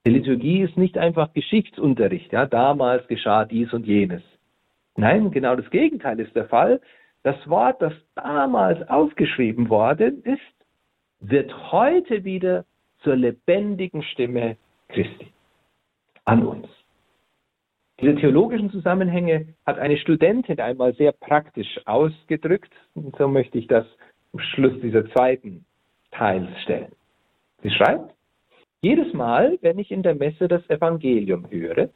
[0.06, 4.22] Die Liturgie ist nicht einfach Geschichtsunterricht, ja, damals geschah dies und jenes.
[4.96, 6.80] Nein, genau das Gegenteil ist der Fall.
[7.22, 10.40] Das Wort, das damals aufgeschrieben worden ist,
[11.20, 12.64] wird heute wieder
[13.02, 14.56] zur lebendigen Stimme
[14.88, 15.28] Christi
[16.24, 16.68] an uns.
[18.00, 22.72] Diese theologischen Zusammenhänge hat eine Studentin einmal sehr praktisch ausgedrückt.
[22.94, 23.86] Und so möchte ich das
[24.32, 25.64] am Schluss dieser zweiten
[26.12, 26.92] Teils stellen.
[27.62, 28.14] Sie schreibt,
[28.82, 31.88] jedes Mal, wenn ich in der Messe das Evangelium höre,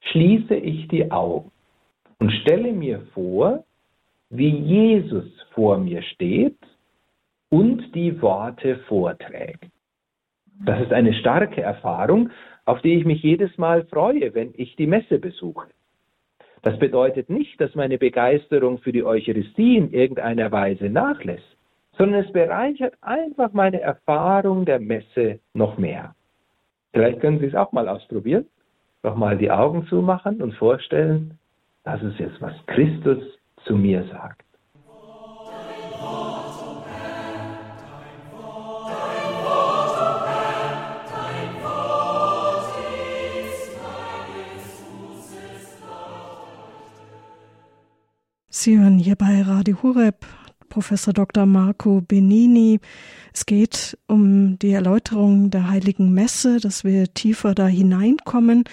[0.00, 1.50] schließe ich die Augen
[2.18, 3.64] und stelle mir vor,
[4.28, 6.58] wie Jesus vor mir steht
[7.48, 9.70] und die Worte vorträgt.
[10.64, 12.30] Das ist eine starke Erfahrung,
[12.64, 15.68] auf die ich mich jedes Mal freue, wenn ich die Messe besuche.
[16.62, 21.56] Das bedeutet nicht, dass meine Begeisterung für die Eucharistie in irgendeiner Weise nachlässt,
[21.96, 26.14] sondern es bereichert einfach meine Erfahrung der Messe noch mehr.
[26.92, 28.46] Vielleicht können Sie es auch mal ausprobieren,
[29.02, 31.38] nochmal die Augen zumachen und vorstellen,
[31.84, 33.22] das ist jetzt, was Christus
[33.64, 34.47] zu mir sagt.
[48.60, 50.16] Sie hören hier bei Radio Hureb
[50.68, 51.46] Professor Dr.
[51.46, 52.80] Marco Benini.
[53.32, 58.64] Es geht um die Erläuterung der Heiligen Messe, dass wir tiefer da hineinkommen.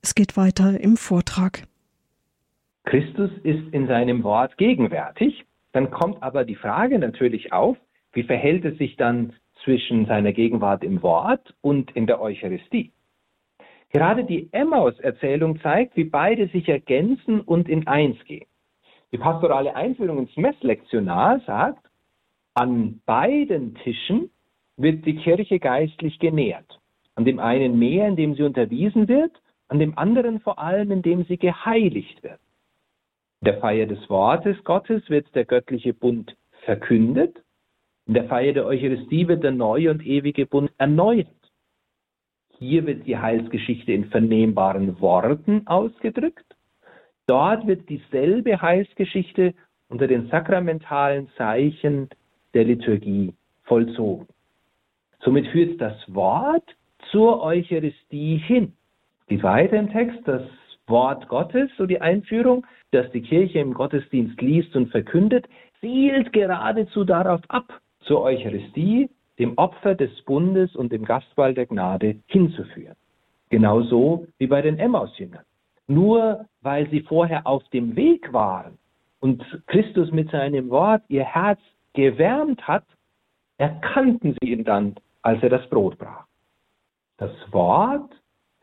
[0.00, 1.64] Es geht weiter im Vortrag.
[2.84, 5.44] Christus ist in seinem Wort gegenwärtig.
[5.72, 7.76] Dann kommt aber die Frage natürlich auf,
[8.14, 12.90] wie verhält es sich dann zwischen seiner Gegenwart im Wort und in der Eucharistie?
[13.90, 18.46] Gerade die Emmaus-Erzählung zeigt, wie beide sich ergänzen und in eins gehen.
[19.12, 21.84] Die pastorale Einführung ins Messlektionar sagt,
[22.54, 24.30] an beiden Tischen
[24.76, 26.80] wird die Kirche geistlich genährt.
[27.16, 29.32] An dem einen mehr, indem sie unterwiesen wird,
[29.68, 32.40] an dem anderen vor allem, indem sie geheiligt wird.
[33.40, 37.42] In der Feier des Wortes Gottes wird der göttliche Bund verkündet.
[38.06, 41.28] In der Feier der Eucharistie wird der neue und ewige Bund erneuert.
[42.58, 46.49] Hier wird die Heilsgeschichte in vernehmbaren Worten ausgedrückt.
[47.30, 49.54] Dort wird dieselbe Heilsgeschichte
[49.88, 52.08] unter den sakramentalen Zeichen
[52.54, 54.26] der Liturgie vollzogen.
[55.20, 56.64] Somit führt das Wort
[57.12, 58.72] zur Eucharistie hin.
[59.28, 60.42] Geht weiter im Text, das
[60.88, 67.04] Wort Gottes, so die Einführung, das die Kirche im Gottesdienst liest und verkündet, zielt geradezu
[67.04, 69.08] darauf ab, zur Eucharistie,
[69.38, 72.96] dem Opfer des Bundes und dem Gastmahl der Gnade hinzuführen.
[73.50, 75.44] Genauso wie bei den Emmaus-Jüngern.
[75.90, 78.78] Nur weil sie vorher auf dem Weg waren
[79.18, 81.58] und Christus mit seinem Wort ihr Herz
[81.94, 82.84] gewärmt hat,
[83.58, 86.26] erkannten sie ihn dann, als er das Brot brach.
[87.16, 88.12] Das Wort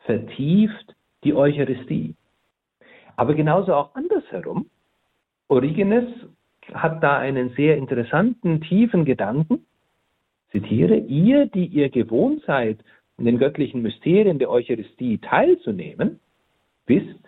[0.05, 2.15] vertieft die Eucharistie.
[3.17, 4.69] Aber genauso auch andersherum.
[5.49, 6.05] Origenes
[6.73, 9.65] hat da einen sehr interessanten, tiefen Gedanken.
[10.51, 12.80] Zitiere, ihr, die ihr gewohnt seid,
[13.17, 16.21] in den göttlichen Mysterien der Eucharistie teilzunehmen,
[16.88, 17.19] wisst,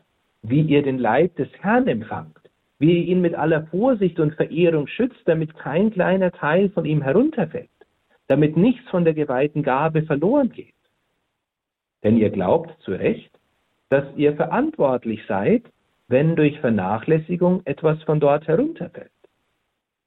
[0.41, 2.49] wie ihr den Leib des Herrn empfangt,
[2.80, 7.01] wie er ihn mit aller Vorsicht und Verehrung schützt, damit kein kleiner Teil von ihm
[7.01, 7.70] herunterfällt,
[8.28, 10.74] damit nichts von der geweihten Gabe verloren geht.
[12.03, 13.32] Denn ihr glaubt zu Recht,
[13.89, 15.64] dass ihr verantwortlich seid,
[16.07, 19.12] wenn durch Vernachlässigung etwas von dort herunterfällt.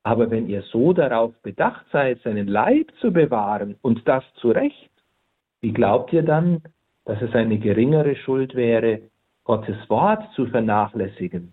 [0.02, 4.90] Aber wenn ihr so darauf bedacht seid, seinen Leib zu bewahren und das zu Recht,
[5.60, 6.62] wie glaubt ihr dann,
[7.04, 9.02] dass es eine geringere Schuld wäre,
[9.44, 11.52] Gottes Wort zu vernachlässigen,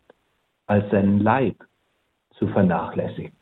[0.68, 1.56] als seinen Leib
[2.32, 3.34] zu vernachlässigen?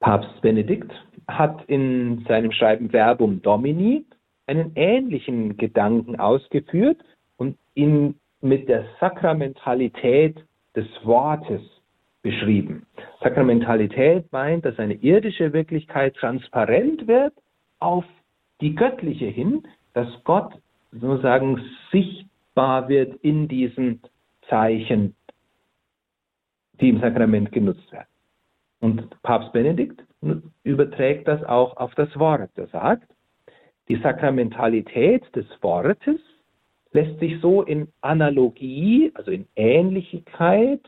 [0.00, 0.92] Papst Benedikt
[1.28, 4.04] hat in seinem Schreiben Verbum Domini
[4.46, 6.98] einen ähnlichen Gedanken ausgeführt
[7.36, 10.44] und ihn mit der Sakramentalität
[10.74, 11.62] des Wortes
[12.22, 12.86] beschrieben.
[13.20, 17.32] Sakramentalität meint, dass eine irdische Wirklichkeit transparent wird
[17.78, 18.04] auf
[18.60, 19.62] die göttliche hin,
[19.94, 20.52] dass Gott
[20.92, 21.62] sozusagen
[22.56, 24.00] sichtbar wird in diesen
[24.48, 25.14] Zeichen,
[26.80, 28.08] die im Sakrament genutzt werden.
[28.80, 30.02] Und Papst Benedikt
[30.62, 32.50] überträgt das auch auf das Wort.
[32.56, 33.08] Er sagt,
[33.88, 36.20] die Sakramentalität des Wortes
[36.92, 40.82] lässt sich so in Analogie, also in Ähnlichkeit,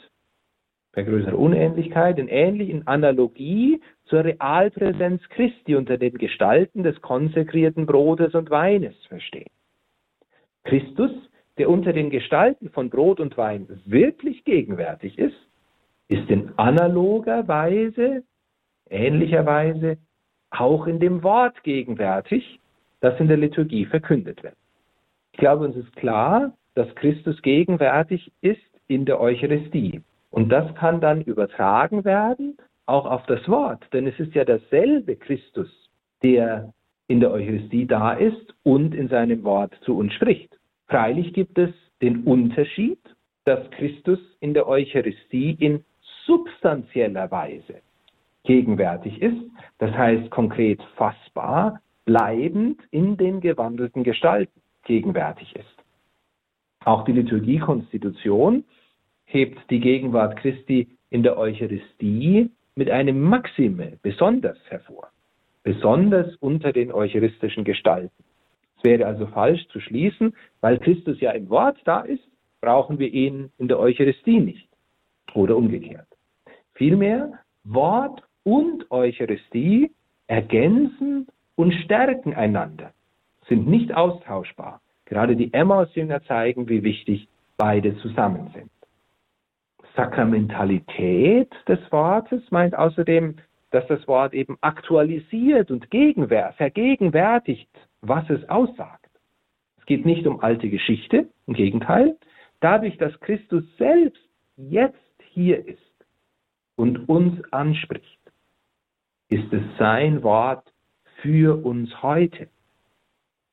[0.93, 7.85] bei größerer Unähnlichkeit, in ähnlich in Analogie zur Realpräsenz Christi unter den Gestalten des konsekrierten
[7.85, 9.51] Brotes und Weines verstehen.
[10.65, 11.11] Christus,
[11.59, 15.37] der unter den Gestalten von Brot und Wein wirklich gegenwärtig ist,
[16.09, 18.23] ist in analoger Weise,
[18.89, 19.99] ähnlicher Weise,
[20.51, 22.59] auch in dem Wort gegenwärtig,
[23.01, 24.57] das in der Liturgie verkündet wird.
[25.33, 30.01] Ich glaube, uns ist klar, dass Christus gegenwärtig ist in der Eucharistie.
[30.31, 32.57] Und das kann dann übertragen werden
[32.87, 35.69] auch auf das Wort, denn es ist ja derselbe Christus,
[36.23, 36.73] der
[37.07, 40.58] in der Eucharistie da ist und in seinem Wort zu uns spricht.
[40.89, 41.71] Freilich gibt es
[42.01, 42.99] den Unterschied,
[43.45, 45.85] dass Christus in der Eucharistie in
[46.27, 47.83] substanzieller Weise
[48.45, 49.41] gegenwärtig ist,
[49.79, 55.85] das heißt konkret fassbar, bleibend in den gewandelten Gestalten gegenwärtig ist.
[56.85, 58.65] Auch die Liturgiekonstitution
[59.27, 65.09] hebt die Gegenwart Christi in der Eucharistie mit einem Maxime besonders hervor,
[65.63, 68.25] besonders unter den eucharistischen Gestalten.
[68.79, 72.23] Es wäre also falsch zu schließen, weil Christus ja im Wort da ist,
[72.61, 74.69] brauchen wir ihn in der Eucharistie nicht
[75.35, 76.07] oder umgekehrt.
[76.75, 79.91] Vielmehr, Wort und Eucharistie
[80.29, 81.27] ergänzen
[81.57, 82.93] und stärken einander,
[83.49, 84.81] sind nicht austauschbar.
[85.07, 88.71] Gerade die Emmaus-Jünger zeigen, wie wichtig beide zusammen sind.
[89.97, 93.37] Sakramentalität des Wortes meint außerdem,
[93.71, 97.69] dass das Wort eben aktualisiert und vergegenwärtigt,
[98.01, 99.11] was es aussagt.
[99.79, 102.17] Es geht nicht um alte Geschichte, im Gegenteil.
[102.61, 104.23] Dadurch, dass Christus selbst
[104.57, 104.97] jetzt
[105.31, 105.79] hier ist
[106.77, 108.19] und uns anspricht,
[109.29, 110.73] ist es sein Wort
[111.23, 112.49] für uns heute.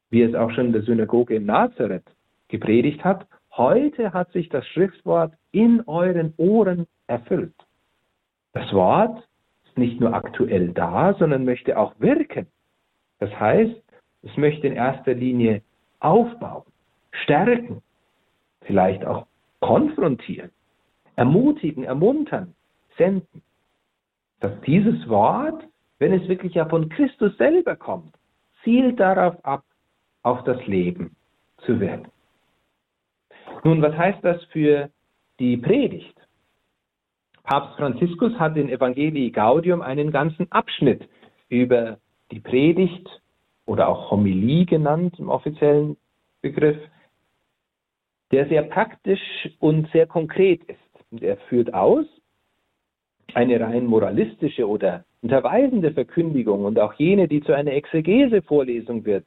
[0.09, 2.05] Wie es auch schon in der Synagoge in Nazareth
[2.47, 7.55] gepredigt hat, heute hat sich das Schriftwort in euren Ohren erfüllt.
[8.53, 9.27] Das Wort
[9.65, 12.47] ist nicht nur aktuell da, sondern möchte auch wirken.
[13.19, 13.81] Das heißt,
[14.25, 15.61] es möchte in erster Linie
[15.99, 16.63] aufbauen,
[17.23, 17.81] stärken,
[18.61, 19.27] vielleicht auch
[19.61, 20.51] konfrontieren,
[21.15, 22.53] ermutigen, ermuntern,
[22.97, 23.41] senden.
[24.39, 25.63] Dass dieses Wort,
[25.99, 28.13] wenn es wirklich ja von Christus selber kommt,
[28.63, 29.63] zielt darauf ab,
[30.23, 31.15] auf das Leben
[31.59, 32.07] zu werden.
[33.63, 34.89] Nun, was heißt das für
[35.39, 36.15] die Predigt.
[37.43, 41.07] Papst Franziskus hat in Evangelii Gaudium einen ganzen Abschnitt
[41.47, 41.99] über
[42.31, 43.07] die Predigt
[43.65, 45.97] oder auch Homilie genannt im offiziellen
[46.41, 46.77] Begriff,
[48.31, 49.21] der sehr praktisch
[49.59, 50.79] und sehr konkret ist.
[51.11, 52.05] Und er führt aus,
[53.33, 59.25] eine rein moralistische oder unterweisende Verkündigung und auch jene, die zu einer Exegese-Vorlesung wird,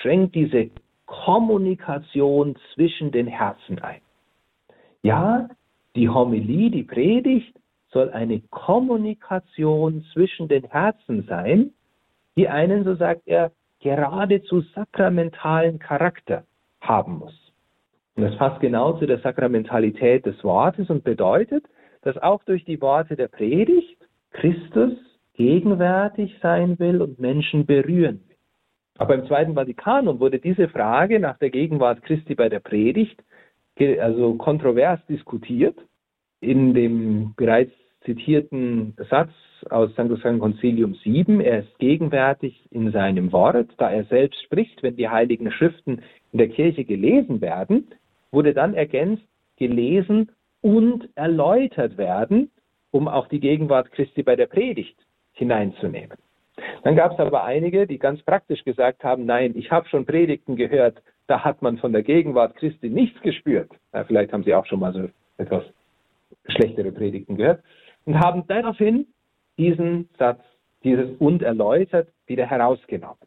[0.00, 0.70] schränkt diese
[1.04, 4.00] Kommunikation zwischen den Herzen ein.
[5.02, 5.48] Ja,
[5.94, 7.54] die Homilie, die Predigt
[7.90, 11.72] soll eine Kommunikation zwischen den Herzen sein,
[12.36, 13.52] die einen, so sagt er,
[13.86, 16.42] geradezu sakramentalen Charakter
[16.80, 17.52] haben muss.
[18.16, 21.64] Und das passt genau zu der Sakramentalität des Wortes und bedeutet,
[22.02, 23.96] dass auch durch die Worte der Predigt
[24.32, 24.94] Christus
[25.34, 28.36] gegenwärtig sein will und Menschen berühren will.
[28.98, 33.22] Aber im Zweiten Vatikanum wurde diese Frage nach der Gegenwart Christi bei der Predigt
[34.00, 35.78] also kontrovers diskutiert.
[36.40, 37.72] In dem bereits
[38.04, 39.30] zitierten Satz
[39.70, 44.96] aus Sanctus Concilium 7, er ist gegenwärtig in seinem Wort, da er selbst spricht, wenn
[44.96, 46.02] die heiligen Schriften
[46.32, 47.88] in der Kirche gelesen werden,
[48.30, 49.24] wurde dann ergänzt,
[49.56, 50.30] gelesen
[50.60, 52.50] und erläutert werden,
[52.90, 54.96] um auch die Gegenwart Christi bei der Predigt
[55.32, 56.16] hineinzunehmen.
[56.82, 60.56] Dann gab es aber einige, die ganz praktisch gesagt haben, nein, ich habe schon Predigten
[60.56, 63.70] gehört, da hat man von der Gegenwart Christi nichts gespürt.
[63.92, 65.64] Ja, vielleicht haben Sie auch schon mal so etwas
[66.48, 67.62] schlechtere Predigten gehört
[68.04, 69.06] und haben daraufhin
[69.58, 70.40] diesen Satz,
[70.84, 73.18] dieses und erläutert, wieder herausgenommen.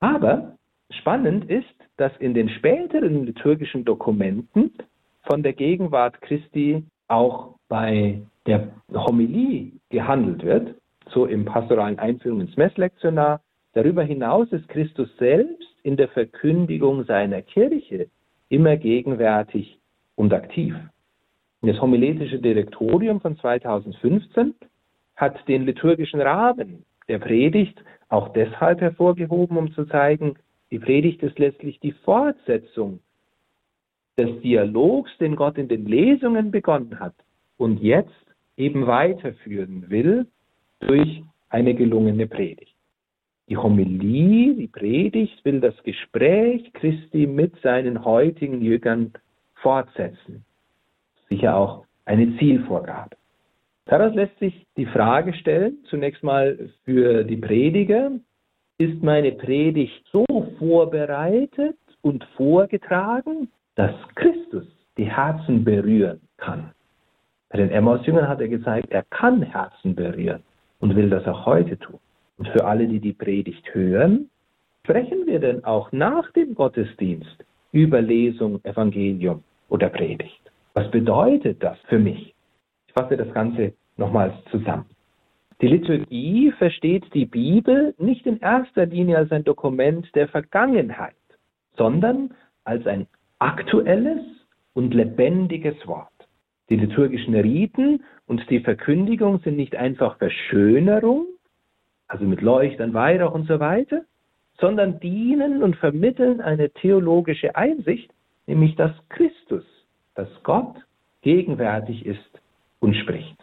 [0.00, 0.56] Aber
[0.90, 4.72] spannend ist, dass in den späteren liturgischen Dokumenten
[5.22, 10.74] von der Gegenwart Christi auch bei der Homilie gehandelt wird,
[11.08, 13.40] so im pastoralen Einführung ins Messlektionar.
[13.72, 18.08] Darüber hinaus ist Christus selbst in der Verkündigung seiner Kirche
[18.48, 19.78] immer gegenwärtig
[20.16, 20.74] und aktiv.
[21.62, 24.54] Das homiletische Direktorium von 2015
[25.16, 30.36] hat den liturgischen Rahmen der Predigt auch deshalb hervorgehoben, um zu zeigen,
[30.70, 33.00] die Predigt ist letztlich die Fortsetzung
[34.16, 37.14] des Dialogs, den Gott in den Lesungen begonnen hat
[37.56, 38.10] und jetzt
[38.56, 40.26] eben weiterführen will
[40.80, 42.74] durch eine gelungene Predigt.
[43.48, 49.12] Die Homilie, die Predigt will das Gespräch Christi mit seinen heutigen Jüngern
[49.56, 50.44] fortsetzen.
[51.28, 53.16] Sicher auch eine Zielvorgabe.
[53.86, 58.12] Daraus lässt sich die Frage stellen, zunächst mal für die Prediger,
[58.78, 60.24] ist meine Predigt so
[60.58, 64.66] vorbereitet und vorgetragen, dass Christus
[64.96, 66.70] die Herzen berühren kann?
[67.50, 70.42] Bei den Emmaus-Jüngern hat er gezeigt, er kann Herzen berühren
[70.80, 72.00] und will das auch heute tun.
[72.36, 74.28] Und für alle, die die Predigt hören,
[74.82, 80.40] sprechen wir denn auch nach dem Gottesdienst über Lesung, Evangelium oder Predigt?
[80.72, 82.33] Was bedeutet das für mich?
[82.94, 84.86] Fasse das Ganze nochmals zusammen.
[85.60, 91.14] Die Liturgie versteht die Bibel nicht in erster Linie als ein Dokument der Vergangenheit,
[91.76, 92.34] sondern
[92.64, 93.06] als ein
[93.38, 94.20] aktuelles
[94.74, 96.08] und lebendiges Wort.
[96.70, 101.26] Die liturgischen Riten und die Verkündigung sind nicht einfach Verschönerung,
[102.08, 104.02] also mit Leuchtern, Weihrauch und so weiter,
[104.58, 108.10] sondern dienen und vermitteln eine theologische Einsicht,
[108.46, 109.64] nämlich dass Christus,
[110.14, 110.76] dass Gott
[111.22, 112.33] gegenwärtig ist
[112.84, 113.36] und spricht.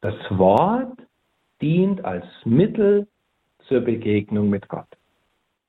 [0.00, 0.98] Das Wort
[1.62, 3.06] dient als Mittel
[3.68, 4.88] zur Begegnung mit Gott.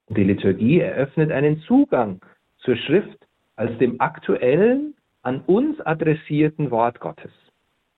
[0.09, 2.19] Die Liturgie eröffnet einen Zugang
[2.57, 7.31] zur Schrift als dem aktuellen an uns adressierten Wort Gottes.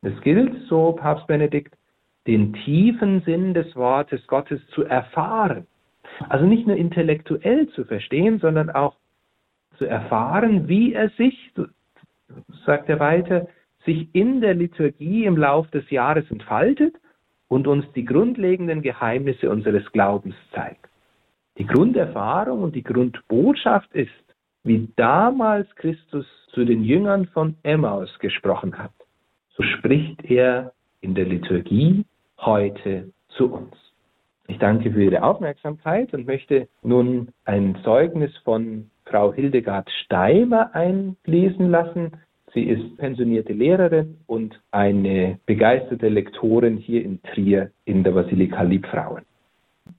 [0.01, 1.73] Es gilt, so Papst Benedikt,
[2.27, 5.67] den tiefen Sinn des Wortes Gottes zu erfahren.
[6.27, 8.95] Also nicht nur intellektuell zu verstehen, sondern auch
[9.77, 11.53] zu erfahren, wie er sich,
[12.65, 13.47] sagt er weiter,
[13.85, 16.95] sich in der Liturgie im Lauf des Jahres entfaltet
[17.47, 20.87] und uns die grundlegenden Geheimnisse unseres Glaubens zeigt.
[21.57, 24.09] Die Grunderfahrung und die Grundbotschaft ist,
[24.63, 28.93] wie damals Christus zu den Jüngern von Emmaus gesprochen hat,
[29.55, 32.05] so spricht er in der Liturgie
[32.39, 33.75] heute zu uns.
[34.47, 41.69] Ich danke für Ihre Aufmerksamkeit und möchte nun ein Zeugnis von Frau Hildegard Steimer einlesen
[41.71, 42.11] lassen.
[42.53, 49.23] Sie ist pensionierte Lehrerin und eine begeisterte Lektorin hier in Trier in der Basilika Liebfrauen.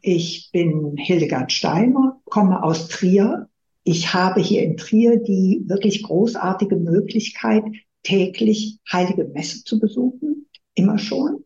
[0.00, 3.48] Ich bin Hildegard Steimer, komme aus Trier
[3.84, 7.64] ich habe hier in Trier die wirklich großartige Möglichkeit,
[8.04, 11.44] täglich heilige Messe zu besuchen, immer schon.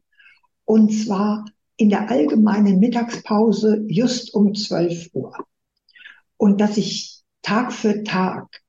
[0.64, 1.46] Und zwar
[1.76, 5.34] in der allgemeinen Mittagspause just um 12 Uhr.
[6.36, 8.62] Und dass ich Tag für Tag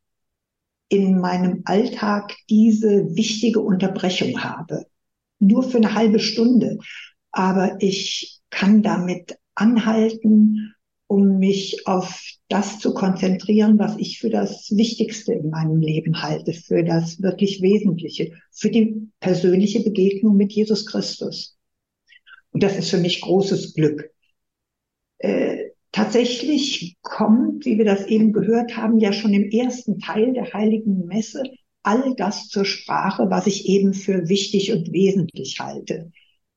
[0.89, 4.85] in meinem Alltag diese wichtige Unterbrechung habe.
[5.39, 6.79] Nur für eine halbe Stunde.
[7.31, 10.73] Aber ich kann damit anhalten
[11.07, 16.53] um mich auf das zu konzentrieren, was ich für das Wichtigste in meinem Leben halte,
[16.53, 21.57] für das wirklich Wesentliche, für die persönliche Begegnung mit Jesus Christus.
[22.51, 24.11] Und das ist für mich großes Glück.
[25.19, 30.53] Äh, tatsächlich kommt, wie wir das eben gehört haben, ja schon im ersten Teil der
[30.53, 31.43] heiligen Messe
[31.87, 36.11] all das zur Sprache, was ich eben für wichtig und wesentlich halte.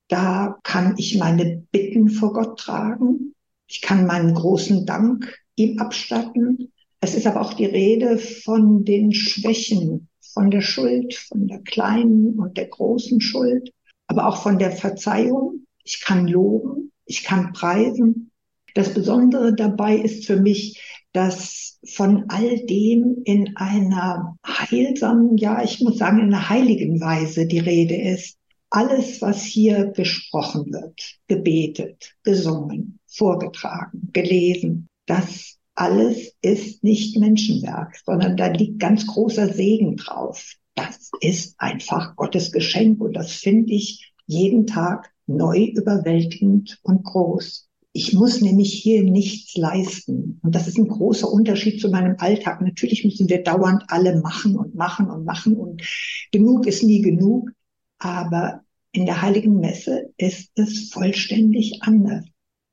[0.09, 3.35] Da kann ich meine Bitten vor Gott tragen.
[3.69, 6.73] Ich kann meinen großen Dank ihm abstatten.
[7.01, 12.39] Es ist aber auch die Rede von den Schwächen, von der Schuld, von der kleinen
[12.41, 13.71] und der großen Schuld,
[14.09, 15.65] aber auch von der Verzeihung.
[15.85, 18.30] Ich kann loben, ich kann preisen.
[18.75, 20.81] Das Besondere dabei ist für mich,
[21.13, 27.47] dass von all dem in einer heilsamen, ja, ich muss sagen, in einer heiligen Weise
[27.47, 28.37] die Rede ist
[28.71, 38.37] alles, was hier gesprochen wird, gebetet, gesungen, vorgetragen, gelesen, das alles ist nicht Menschenwerk, sondern
[38.37, 40.55] da liegt ganz großer Segen drauf.
[40.77, 47.70] das ist einfach Gottes Geschenk und das finde ich jeden Tag neu überwältigend und groß.
[47.93, 50.39] Ich muss nämlich hier nichts leisten.
[50.43, 52.61] Und das ist ein großer Unterschied zu meinem Alltag.
[52.61, 55.83] Natürlich müssen wir dauernd alle machen und machen und machen und
[56.31, 57.51] genug ist nie genug.
[57.99, 58.63] Aber
[58.93, 62.25] in der Heiligen Messe ist es vollständig anders.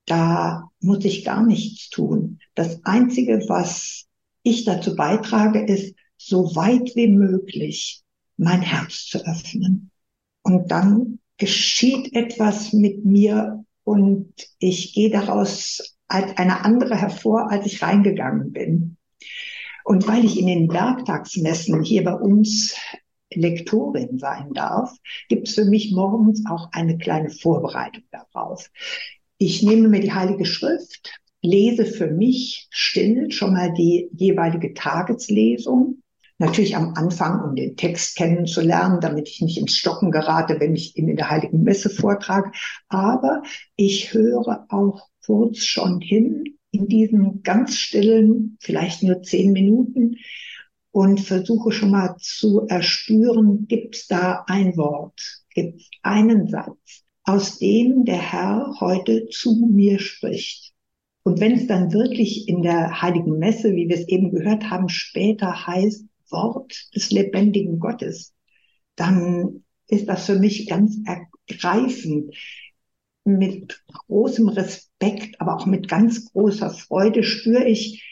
[0.05, 2.39] Da muss ich gar nichts tun.
[2.53, 4.05] Das Einzige, was
[4.43, 8.03] ich dazu beitrage, ist, so weit wie möglich
[8.37, 9.91] mein Herz zu öffnen.
[10.43, 17.65] Und dann geschieht etwas mit mir und ich gehe daraus als eine andere hervor, als
[17.65, 18.97] ich reingegangen bin.
[19.85, 22.75] Und weil ich in den Werktagsmessen hier bei uns
[23.33, 24.93] Lektorin sein darf,
[25.29, 28.69] gibt es für mich morgens auch eine kleine Vorbereitung darauf.
[29.37, 36.03] Ich nehme mir die Heilige Schrift, lese für mich still schon mal die jeweilige Tageslesung
[36.39, 40.95] Natürlich am Anfang, um den Text kennenzulernen, damit ich nicht ins Stocken gerate, wenn ich
[40.95, 42.51] ihn in der Heiligen Messe vortrage.
[42.89, 43.41] Aber
[43.75, 50.17] ich höre auch kurz schon hin in diesen ganz stillen, vielleicht nur zehn Minuten
[50.91, 57.03] und versuche schon mal zu erspüren, gibt es da ein Wort, gibt es einen Satz,
[57.23, 60.73] aus dem der Herr heute zu mir spricht.
[61.23, 64.87] Und wenn es dann wirklich in der Heiligen Messe, wie wir es eben gehört haben,
[64.87, 68.33] später heißt, Wort des lebendigen Gottes,
[68.95, 72.35] dann ist das für mich ganz ergreifend.
[73.23, 78.03] Mit großem Respekt, aber auch mit ganz großer Freude spüre ich,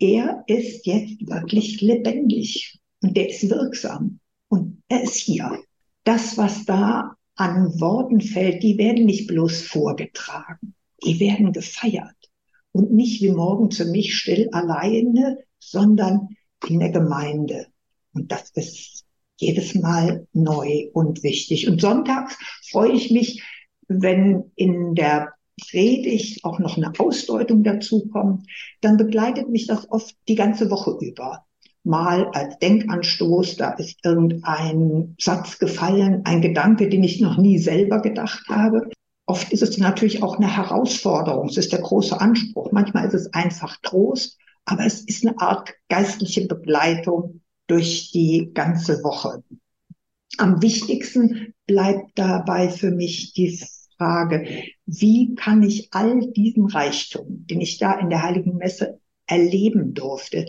[0.00, 5.62] er ist jetzt wirklich lebendig und der ist wirksam und er ist hier.
[6.02, 12.16] Das, was da an Worten fällt, die werden nicht bloß vorgetragen, die werden gefeiert.
[12.72, 16.28] Und nicht wie morgen für mich still alleine, sondern
[16.66, 17.66] in der Gemeinde.
[18.14, 19.04] Und das ist
[19.36, 21.68] jedes Mal neu und wichtig.
[21.68, 22.36] Und sonntags
[22.70, 23.42] freue ich mich,
[23.86, 25.32] wenn in der
[25.70, 28.46] Predigt auch noch eine Ausdeutung dazu kommt,
[28.80, 31.44] dann begleitet mich das oft die ganze Woche über.
[31.84, 38.00] Mal als Denkanstoß, da ist irgendein Satz gefallen, ein Gedanke, den ich noch nie selber
[38.02, 38.90] gedacht habe.
[39.26, 42.72] Oft ist es natürlich auch eine Herausforderung, es ist der große Anspruch.
[42.72, 44.38] Manchmal ist es einfach Trost
[44.68, 49.42] aber es ist eine Art geistliche Begleitung durch die ganze Woche.
[50.36, 53.58] Am wichtigsten bleibt dabei für mich die
[53.96, 54.46] Frage,
[54.86, 60.46] wie kann ich all diesen Reichtum, den ich da in der Heiligen Messe erleben durfte,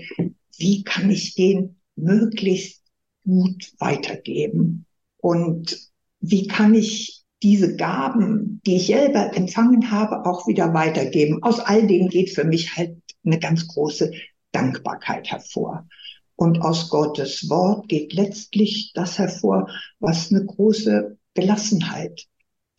[0.58, 2.84] wie kann ich den möglichst
[3.24, 4.86] gut weitergeben?
[5.18, 5.78] Und
[6.20, 11.42] wie kann ich diese Gaben, die ich selber empfangen habe, auch wieder weitergeben?
[11.42, 14.12] Aus all dem geht für mich halt eine ganz große
[14.52, 15.88] Dankbarkeit hervor.
[16.36, 22.28] Und aus Gottes Wort geht letztlich das hervor, was eine große Gelassenheit,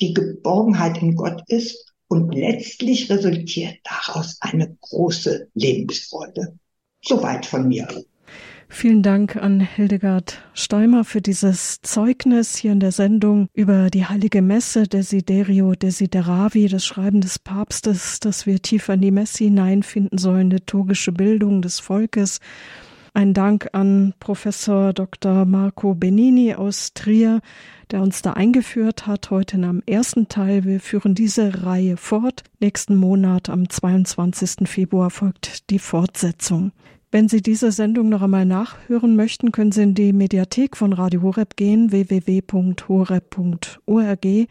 [0.01, 1.93] die Geborgenheit in Gott ist.
[2.09, 6.59] Und letztlich resultiert daraus eine große Lebensfreude.
[7.05, 7.87] Soweit von mir.
[8.73, 14.41] Vielen Dank an Hildegard Steimer für dieses Zeugnis hier in der Sendung über die heilige
[14.43, 20.51] Messe Desiderio Desideravi, das Schreiben des Papstes, dass wir tiefer in die Messe hineinfinden sollen,
[20.51, 22.39] liturgische Bildung des Volkes.
[23.13, 25.45] Ein Dank an Professor Dr.
[25.45, 27.41] Marco Benini aus Trier,
[27.91, 30.65] der uns da eingeführt hat, heute in einem ersten Teil.
[30.65, 32.45] Wir führen diese Reihe fort.
[32.61, 34.69] Nächsten Monat, am 22.
[34.69, 36.71] Februar, folgt die Fortsetzung.
[37.13, 41.23] Wenn Sie diese Sendung noch einmal nachhören möchten, können Sie in die Mediathek von Radio
[41.23, 42.47] Horeb gehen, www.horeb.org,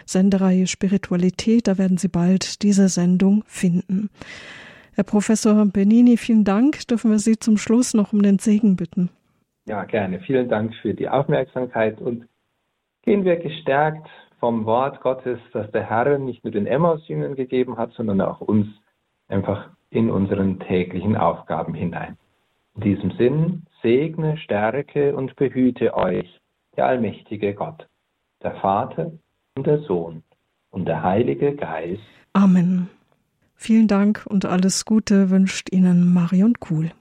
[0.05, 1.69] Sendereihe Spiritualität.
[1.69, 4.09] Da werden Sie bald diese Sendung finden.
[4.93, 6.85] Herr Professor Benini, vielen Dank.
[6.89, 9.09] Dürfen wir Sie zum Schluss noch um den Segen bitten?
[9.65, 10.19] Ja, gerne.
[10.19, 12.27] Vielen Dank für die Aufmerksamkeit und
[13.03, 14.05] gehen wir gestärkt
[14.41, 18.67] vom Wort Gottes, das der Herr nicht nur den Emmaus-Jüngern gegeben hat, sondern auch uns
[19.29, 22.17] einfach in unseren täglichen Aufgaben hinein.
[22.79, 26.39] In diesem Sinn segne, stärke und behüte euch
[26.77, 27.85] der allmächtige Gott,
[28.41, 29.11] der Vater
[29.57, 30.23] und der Sohn
[30.71, 32.01] und der Heilige Geist.
[32.31, 32.89] Amen.
[33.55, 36.91] Vielen Dank und alles Gute wünscht Ihnen Marion Kuhl.